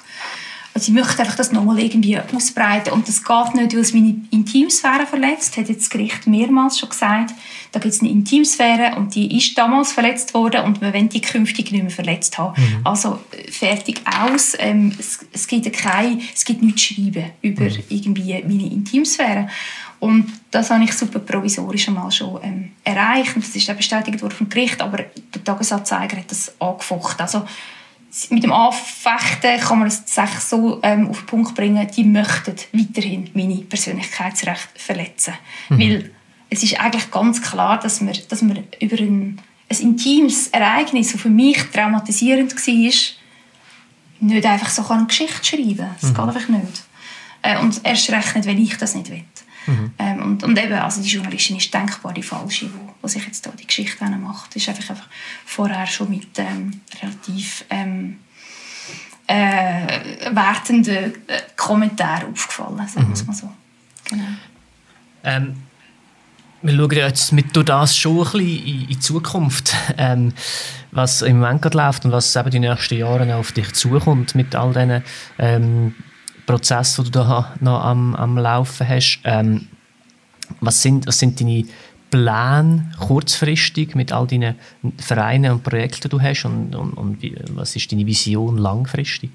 [0.77, 4.15] Also ich möchte einfach das nochmal irgendwie ausbreiten und das geht nicht, weil es meine
[4.29, 7.33] Intimsphäre verletzt, hat jetzt das Gericht mehrmals schon gesagt.
[7.71, 11.21] Da gibt es eine Intimsphäre und die ist damals verletzt worden und wir wollen die
[11.21, 12.61] künftig nicht mehr verletzt haben.
[12.61, 12.81] Mhm.
[12.83, 13.17] Also
[13.49, 14.55] fertig aus.
[14.59, 17.83] Ähm, es, es, gibt kein, es gibt nichts schreiben über mhm.
[17.89, 19.49] irgendwie meine Intimsphäre.
[19.99, 23.35] Und das habe ich super provisorisch einmal schon ähm, erreicht.
[23.35, 27.21] Und das ist dann bestätigt worden vom Gericht, aber der Tagesanzeiger hat das angefochten.
[27.21, 27.45] Also
[28.29, 30.03] mit dem Anfechten kann man es
[30.49, 35.33] so ähm, auf den Punkt bringen, die möchten weiterhin meine Persönlichkeitsrechte verletzen.
[35.69, 35.79] Mhm.
[35.79, 36.11] Weil
[36.49, 41.21] es ist eigentlich ganz klar, dass man, dass man über ein, ein intimes Ereignis, das
[41.21, 42.93] für mich traumatisierend war,
[44.19, 45.95] nicht einfach so eine Geschichte schreiben kann.
[45.99, 46.15] Das mhm.
[46.15, 46.83] geht einfach nicht.
[47.41, 49.23] Äh, und erst recht nicht, wenn ich das nicht will.
[49.67, 49.91] Mhm.
[49.99, 53.45] Ähm, und, und eben, also die Journalistin ist denkbar die falsche, wo, wo sich jetzt
[53.45, 54.55] da die Geschichte macht.
[54.55, 55.07] Das ist einfach, einfach
[55.45, 58.19] vorher schon mit ähm, relativ ähm,
[59.27, 63.27] äh, wertenden äh, Kommentaren aufgefallen, sagen wir mhm.
[63.27, 63.51] mal so.
[64.09, 64.23] Genau.
[65.23, 65.55] Ähm,
[66.61, 70.33] wir schauen jetzt mit durch das schon ein bisschen in, in die Zukunft, ähm,
[70.91, 74.55] was im Moment gerade läuft und was eben die nächsten Jahre auf dich zukommt mit
[74.55, 75.03] all diesen
[75.37, 75.95] ähm,
[76.47, 79.19] Prozessen, die du da noch am, am Laufen hast.
[79.23, 79.67] Ähm,
[80.61, 81.65] was, sind, was sind deine
[82.09, 84.55] Pläne kurzfristig mit all deinen
[84.97, 89.29] Vereinen und Projekten, die du hast und, und, und wie, was ist deine Vision langfristig?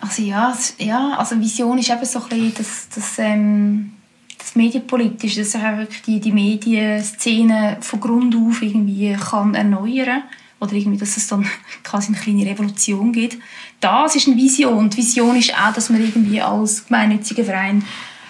[0.00, 3.94] Also ja, ja also Vision ist eben so ein bisschen das, das, ähm,
[4.36, 10.24] das Medienpolitische, dass wirklich die, die Medienszene von Grund auf irgendwie kann erneuern
[10.60, 11.46] oder irgendwie, dass es dann
[11.82, 13.38] quasi eine kleine Revolution gibt.
[13.80, 14.90] Das ist eine Vision.
[14.90, 17.84] Die Vision ist auch, dass man irgendwie als gemeinnütziger Verein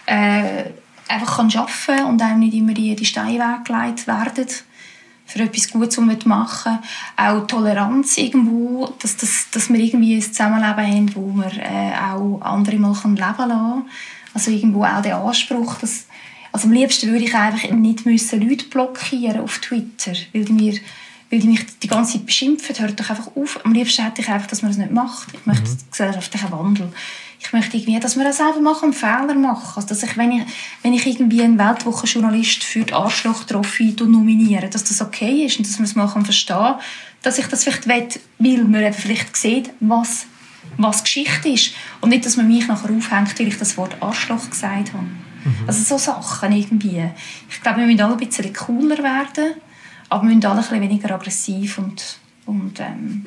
[0.07, 0.65] äh,
[1.09, 4.47] einfach kann arbeiten kann und einem nicht immer die, die Steine weggelegt werden
[5.27, 6.79] für etwas Gutes, was wir machen.
[7.17, 12.41] Auch Toleranz irgendwo, dass, dass, dass wir irgendwie ein Zusammenleben haben, wo wir äh, auch
[12.43, 13.85] andere mal leben lassen
[14.33, 16.07] Also irgendwo auch der Anspruch, dass
[16.51, 20.79] also am liebsten würde ich einfach nicht müssen Leute blockieren auf Twitter, weil mir
[21.31, 23.61] weil die mich die ganze Zeit beschimpfen, hört doch einfach auf.
[23.65, 25.29] Am liebsten hätte ich einfach, dass man das nicht macht.
[25.35, 25.79] Ich möchte mhm.
[25.91, 26.93] gesellschaftlichen Wandel.
[27.41, 29.75] Ich möchte irgendwie, dass wir das selber machen und Fehler machen.
[29.77, 30.43] Also, dass ich, wenn ich,
[30.83, 35.79] wenn ich irgendwie einen Weltwochenjournalist für die Arschloch-Trophy nominiere, dass das okay ist und dass
[35.79, 36.75] man es mal verstehen
[37.21, 40.27] dass ich das vielleicht will, weil man eben vielleicht sieht, was,
[40.77, 41.75] was Geschichte ist.
[42.01, 45.03] Und nicht, dass man mich nachher aufhängt, weil ich das Wort Arschloch gesagt habe.
[45.03, 45.65] Mhm.
[45.67, 47.11] Also so Sachen irgendwie.
[47.51, 49.55] Ich glaube, wir müssen alle ein bisschen cooler werden
[50.09, 53.27] aber wir müssen alle ein bisschen weniger aggressiv und, und ähm,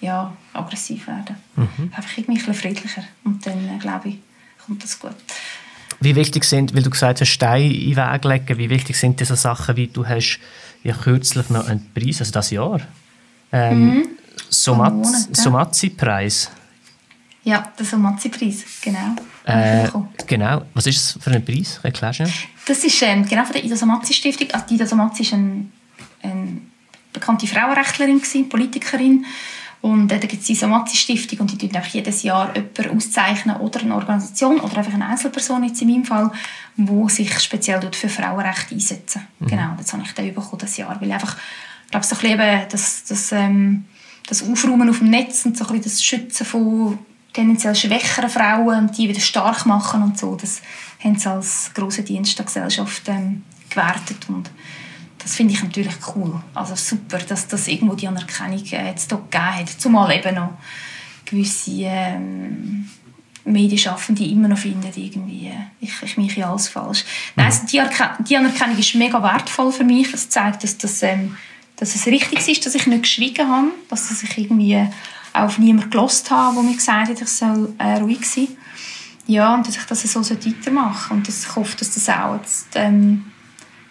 [0.00, 1.36] ja, aggressiv werden.
[1.56, 1.92] Mhm.
[1.94, 3.04] Einfach irgendwie ein bisschen friedlicher.
[3.24, 4.18] Und dann, äh, glaube ich,
[4.64, 5.14] kommt das gut.
[6.00, 9.20] Wie wichtig sind, weil du gesagt hast, Steine in den Weg legen, wie wichtig sind
[9.20, 10.40] diese Sachen, wie du hast
[10.82, 12.80] ja kürzlich noch einen Preis, also das Jahr,
[13.52, 14.08] ähm, mhm.
[14.48, 16.50] Somazzi-Preis.
[17.44, 19.16] Ja, der Somazzi-Preis, genau.
[19.44, 19.88] Äh,
[20.26, 20.62] genau.
[20.72, 21.78] Was ist das für ein Preis?
[21.82, 22.24] Erklärst du?
[22.66, 24.50] Das ist ähm, genau von der Ida Somazzi-Stiftung.
[24.52, 25.70] Also die Ida Somazzi ist ein
[26.22, 26.60] eine
[27.12, 29.24] bekannte Frauenrechtlerin, gewesen, Politikerin.
[29.82, 33.56] Und äh, da gibt es die Somazi-Stiftung und die tun einfach jedes Jahr jemanden auszeichnen
[33.56, 36.30] oder eine Organisation oder einfach eine Einzelperson, jetzt in meinem Fall,
[36.76, 39.26] die sich speziell für Frauenrechte einsetzen.
[39.38, 39.46] Mhm.
[39.46, 41.00] Genau, das habe ich dann bekommen, das Jahr.
[41.00, 41.36] Weil einfach,
[41.84, 43.86] ich glaube, so ein bisschen das, das, ähm,
[44.28, 46.98] das Aufräumen auf dem Netz und so ein bisschen das Schützen von
[47.32, 50.60] tendenziell schwächeren Frauen und die wieder stark machen und so, das
[51.02, 54.50] haben sie als grossen Dienst der Gesellschaft ähm, gewertet und
[55.22, 56.40] das finde ich natürlich cool.
[56.54, 59.68] Also super, dass das irgendwo die Anerkennung äh, jetzt hier gegeben hat.
[59.68, 60.58] Zumal eben noch
[61.24, 62.88] gewisse ähm,
[63.44, 67.04] Medienschaffende immer noch finden, irgendwie, äh, ich, ich mache ja alles falsch.
[67.36, 67.80] Nein, also die,
[68.28, 70.12] die, Anerkennung ist mega wertvoll für mich.
[70.12, 71.36] Es zeigt, dass, das, ähm,
[71.76, 74.86] dass es richtig ist, dass ich nicht geschwiegen habe, dass ich irgendwie
[75.32, 78.48] auch auf niemanden gelost habe, der mir gesagt hat, ich soll äh, ruhig sein.
[79.26, 81.14] Ja, und dass ich das so weitermache.
[81.14, 83.30] Und dass ich hoffe, dass das auch jetzt, ähm,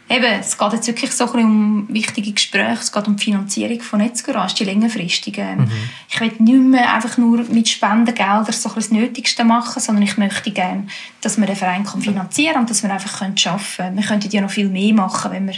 [0.09, 3.81] eben, es geht jetzt wirklich so ein um wichtige Gespräche, es geht um die Finanzierung
[3.81, 5.41] von Netzgarage, die längerfristige.
[5.41, 5.71] Ähm, mhm.
[6.09, 10.51] Ich will nicht mehr einfach nur mit Spendengeldern so das Nötigste machen, sondern ich möchte
[10.51, 10.87] gerne,
[11.21, 13.97] dass wir den Verein finanzieren kann und dass wir einfach arbeiten können.
[13.97, 15.55] Wir könnten ja noch viel mehr machen, wenn wir,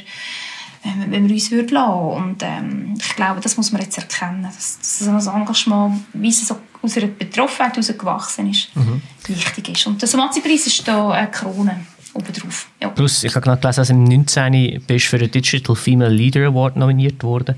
[1.08, 2.24] wenn wir, uns würden lassen.
[2.24, 6.30] Und ähm, ich glaube, das muss man jetzt erkennen, dass, dass so ein Engagement, wie
[6.30, 9.02] es so aus einer Betroffenheit herausgewachsen ist, mhm.
[9.28, 9.88] wichtig ist.
[9.88, 12.68] Und der Somazi-Preis ist da eine Krone obendrauf.
[12.82, 12.90] Ja.
[12.90, 14.84] Plus, ich habe gerade gelesen, dass im 19.
[14.86, 17.56] bist für den Digital Female Leader Award nominiert worden.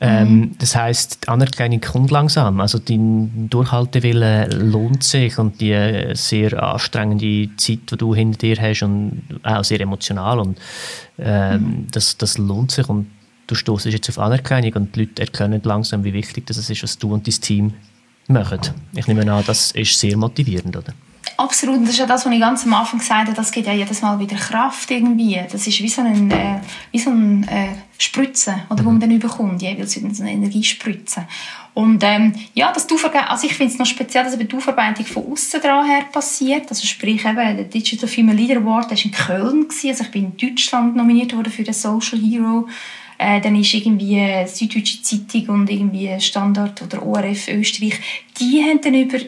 [0.00, 0.58] Ähm, mhm.
[0.58, 2.60] Das heißt, die Anerkennung kommt langsam.
[2.60, 8.82] Also dein Durchhaltewille lohnt sich und die sehr anstrengende Zeit, die du hinter dir hast
[8.82, 10.58] und auch sehr emotional und
[11.18, 11.86] ähm, mhm.
[11.90, 13.06] das, das lohnt sich und
[13.46, 16.98] du stoßt jetzt auf Anerkennung und die Leute erkennen langsam, wie wichtig das ist, was
[16.98, 17.74] du und dein Team
[18.26, 18.60] machen.
[18.94, 20.92] Ich nehme an, das ist sehr motivierend, oder?
[21.36, 23.66] Absolut, und das ist ja das, was ich ganz am Anfang gesagt habe, das gibt
[23.66, 25.40] ja jedes Mal wieder Kraft irgendwie.
[25.50, 26.60] Das ist wie so ein, äh,
[26.92, 27.68] wie so ein äh,
[27.98, 28.86] Spritze, oder, mhm.
[28.86, 31.26] wo man dann überkommt, jeweils so eine Energiespritze.
[31.74, 32.86] Und ähm, ja, das
[33.28, 36.66] also ich finde es noch speziell, dass eben die Aufarbeitung von außen dran her passiert.
[36.68, 39.88] Also sprich eben, der Digital Female Leader Award, der war in Köln, gewesen.
[39.88, 42.68] also ich bin in Deutschland nominiert worden für den Social Hero
[43.18, 47.94] äh, dann ist irgendwie Süddeutsche Zeitung und irgendwie Standard oder ORF Österreich,
[48.38, 49.18] die haben dann über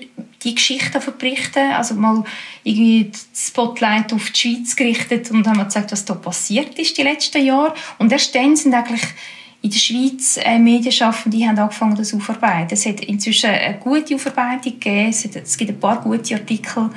[0.47, 2.25] die Geschichte berichten, also mal
[2.63, 7.03] irgendwie das Spotlight auf die Schweiz gerichtet und haben gezeigt, was da passiert ist die
[7.03, 7.75] letzten Jahre.
[7.99, 9.03] Und erst dann sind eigentlich
[9.63, 12.69] in der Schweiz äh, Medienschaffende haben angefangen, das aufzuarbeiten.
[12.71, 16.91] Es hat inzwischen eine gute Aufarbeitung gegeben, es, hat, es gibt ein paar gute Artikel,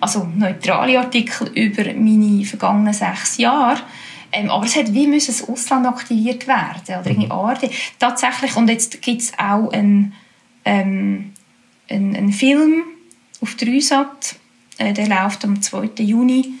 [0.00, 3.80] also neutrale Artikel über meine vergangenen sechs Jahre.
[4.30, 7.32] Ähm, aber es hat wie müssen das Ausland aktiviert werden oder irgendwie mhm.
[7.32, 7.70] ARD.
[7.98, 10.14] Tatsächlich, und jetzt gibt es auch einen,
[10.64, 11.32] ähm,
[11.88, 12.84] einen, einen Film
[13.42, 14.36] auf Dreisat,
[14.78, 15.90] äh, der läuft am 2.
[15.98, 16.54] Juni.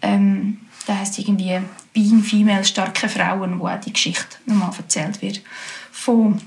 [0.00, 0.58] Ähm,
[0.88, 1.60] der heißt irgendwie
[1.92, 5.42] Being Female, starke Frauen, wo auch die Geschichte nochmal erzählt wird.
[5.92, 6.40] Von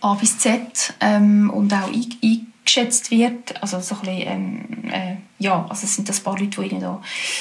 [0.00, 3.60] A bis Z ähm, und auch eingeschätzt wird.
[3.62, 7.00] Also so ein bisschen, ähm, äh, ja, also es sind das paar Leute, die da,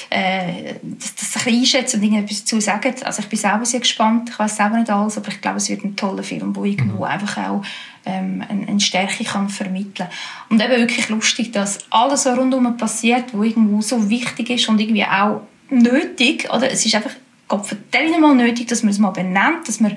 [0.10, 2.96] äh, das, das ein bisschen einschätzen und etwas dazu sagen.
[3.04, 4.30] Also ich bin selber sehr gespannt.
[4.30, 6.98] Ich weiß selber nicht alles, aber ich glaube, es wird ein toller Film, der irgendwo
[6.98, 7.04] mhm.
[7.04, 7.64] einfach auch
[8.06, 10.08] ähm, eine, eine, Stärke kann vermitteln
[10.50, 14.80] Und eben wirklich lustig, dass alles so rundherum passiert, wo irgendwo so wichtig ist und
[14.80, 16.72] irgendwie auch nötig, oder?
[16.72, 17.12] Es ist einfach,
[17.48, 19.96] Gott verdammt mal nötig, dass man es mal benennt, dass man,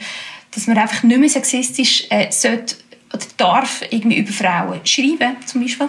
[0.50, 2.76] dass man einfach nicht mehr sexistisch äh, sollte
[3.12, 5.88] oder darf irgendwie über Frauen schreiben, zum Beispiel.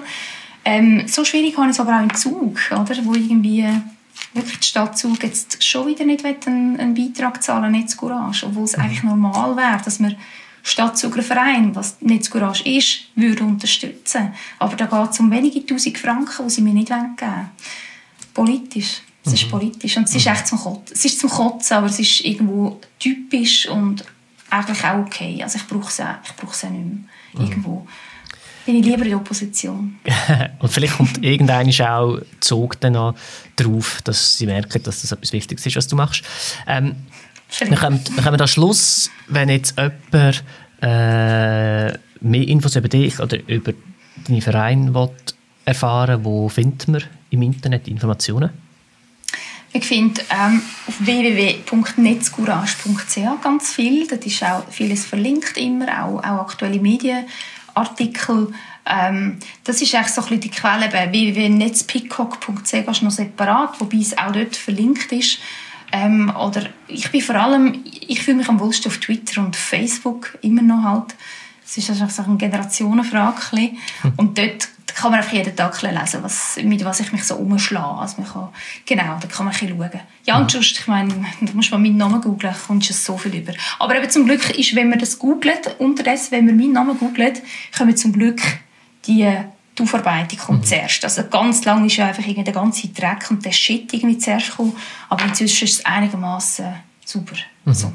[0.63, 2.95] Ähm, so schwierig habe ich es aber auch im Zug, oder?
[3.03, 3.81] Wo irgendwie äh,
[4.33, 8.45] wirklich die Stadt Zug jetzt schon wieder nicht einen, einen Beitrag zahlen, nicht zu Courage,
[8.45, 8.83] obwohl es mhm.
[8.83, 10.15] eigentlich normal wäre, dass man
[10.67, 14.33] Stadtzuger Verein, was nicht Courage ist, würde unterstützen.
[14.57, 17.49] Aber da geht es um wenige tausend Franken, die sie mir nicht geben wollen.
[18.33, 19.01] Politisch.
[19.23, 19.33] Es mhm.
[19.35, 20.31] ist politisch und es ist mhm.
[20.31, 20.95] echt zum Kotzen.
[20.95, 24.03] Es ist zum Kotzen, aber es ist irgendwo typisch und
[24.49, 25.39] eigentlich auch okay.
[25.43, 26.97] Also ich brauche es auch, ich brauche es auch nicht mehr.
[27.33, 27.41] Mhm.
[27.41, 27.87] Irgendwo
[28.65, 29.99] bin ich lieber in der Opposition.
[30.59, 33.15] und vielleicht kommt irgendein auch Zug dann
[33.55, 36.23] drauf, dass sie merken, dass das etwas Wichtiges ist, was du machst.
[36.65, 36.95] Ähm,
[37.59, 40.43] wir kommen, wir kommen am Schluss, wenn jetzt jemand
[40.81, 43.73] äh, mehr Infos über dich oder über
[44.27, 45.09] deinen Verein will
[45.65, 48.51] erfahren wo findet man im Internet Informationen?
[49.73, 54.07] Ich finde ähm, auf www.netzcourage.ch ganz viel.
[54.07, 58.53] Dort ist auch vieles verlinkt immer, auch, auch aktuelle Medienartikel.
[58.85, 63.97] Ähm, das ist eigentlich so ein bisschen die Quelle bei www.netzpeacock.ch ist noch separat, wobei
[63.97, 65.39] es auch dort verlinkt ist.
[65.91, 70.37] Ähm, oder ich bin vor allem, ich fühle mich am wohlsten auf Twitter und Facebook
[70.41, 71.15] immer noch halt.
[71.65, 73.41] Es ist einfach so eine Generationenfrage.
[73.51, 73.73] Hm.
[74.17, 77.99] Und dort kann man einfach jeden Tag lesen, was, mit was ich mich so umschlage.
[77.99, 78.49] Also man kann,
[78.85, 80.01] genau, da kann man ein bisschen schauen.
[80.25, 83.35] Ja, und sonst, ich meine, da musst mal meinen Namen googeln, kommst du so viel
[83.35, 83.53] über.
[83.79, 87.41] Aber eben zum Glück ist, wenn man das googelt, unterdessen, wenn man meinen Namen googelt,
[87.77, 88.41] kommen zum Glück
[89.05, 89.29] die
[89.77, 90.65] die Aufarbeitung kommt mhm.
[90.65, 91.03] zuerst.
[91.03, 94.75] Also ganz lange ist ja einfach der ganze Dreck und der Shit irgendwie zuerst gekommen,
[95.09, 96.65] aber inzwischen ist es einigermaßen
[97.05, 97.35] super.
[97.65, 97.73] Mhm.
[97.73, 97.93] So.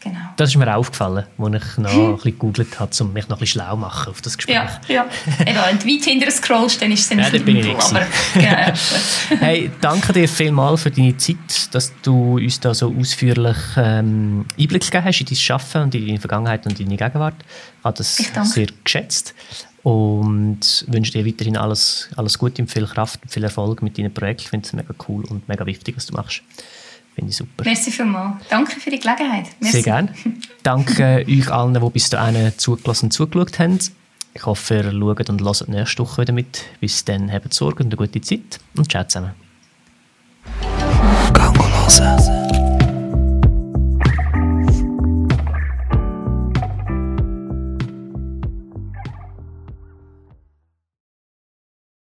[0.00, 0.20] Genau.
[0.36, 2.00] Das ist mir auch aufgefallen, als ich noch hm.
[2.00, 4.54] ein bisschen gegoogelt habe, um mich noch ein bisschen schlau zu machen auf das Gespräch.
[4.54, 5.06] Ja, ja.
[5.38, 8.72] Wenn du weit hinterher scrollst, dann ist es dann ja, bin ich nicht aber, genau.
[9.40, 14.82] Hey, danke dir vielmals für deine Zeit, dass du uns da so ausführlich ähm, Einblick
[14.82, 17.34] gegeben hast in dein Arbeiten und in deine Vergangenheit und in deine Gegenwart.
[17.80, 18.16] Ich habe das
[18.52, 19.34] sehr geschätzt
[19.82, 24.12] und wünsche dir weiterhin alles, alles Gute und viel Kraft und viel Erfolg mit deinen
[24.12, 24.42] Projekten.
[24.42, 26.42] Ich finde es mega cool und mega wichtig, was du machst.
[27.14, 27.64] Finde ich super.
[27.64, 28.44] Merci vielmals.
[28.48, 29.46] Danke für die Gelegenheit.
[29.60, 29.76] Merci.
[29.76, 30.14] Sehr gerne.
[30.62, 33.78] Danke euch allen, die bis dahin zugelassen und zugeschaut haben.
[34.34, 36.64] Ich hoffe, ihr schaut und hört nächste Woche wieder mit.
[36.80, 39.32] Bis dann, habt Sorge und eine gute Zeit und ciao zusammen.
[41.32, 42.47] Gang.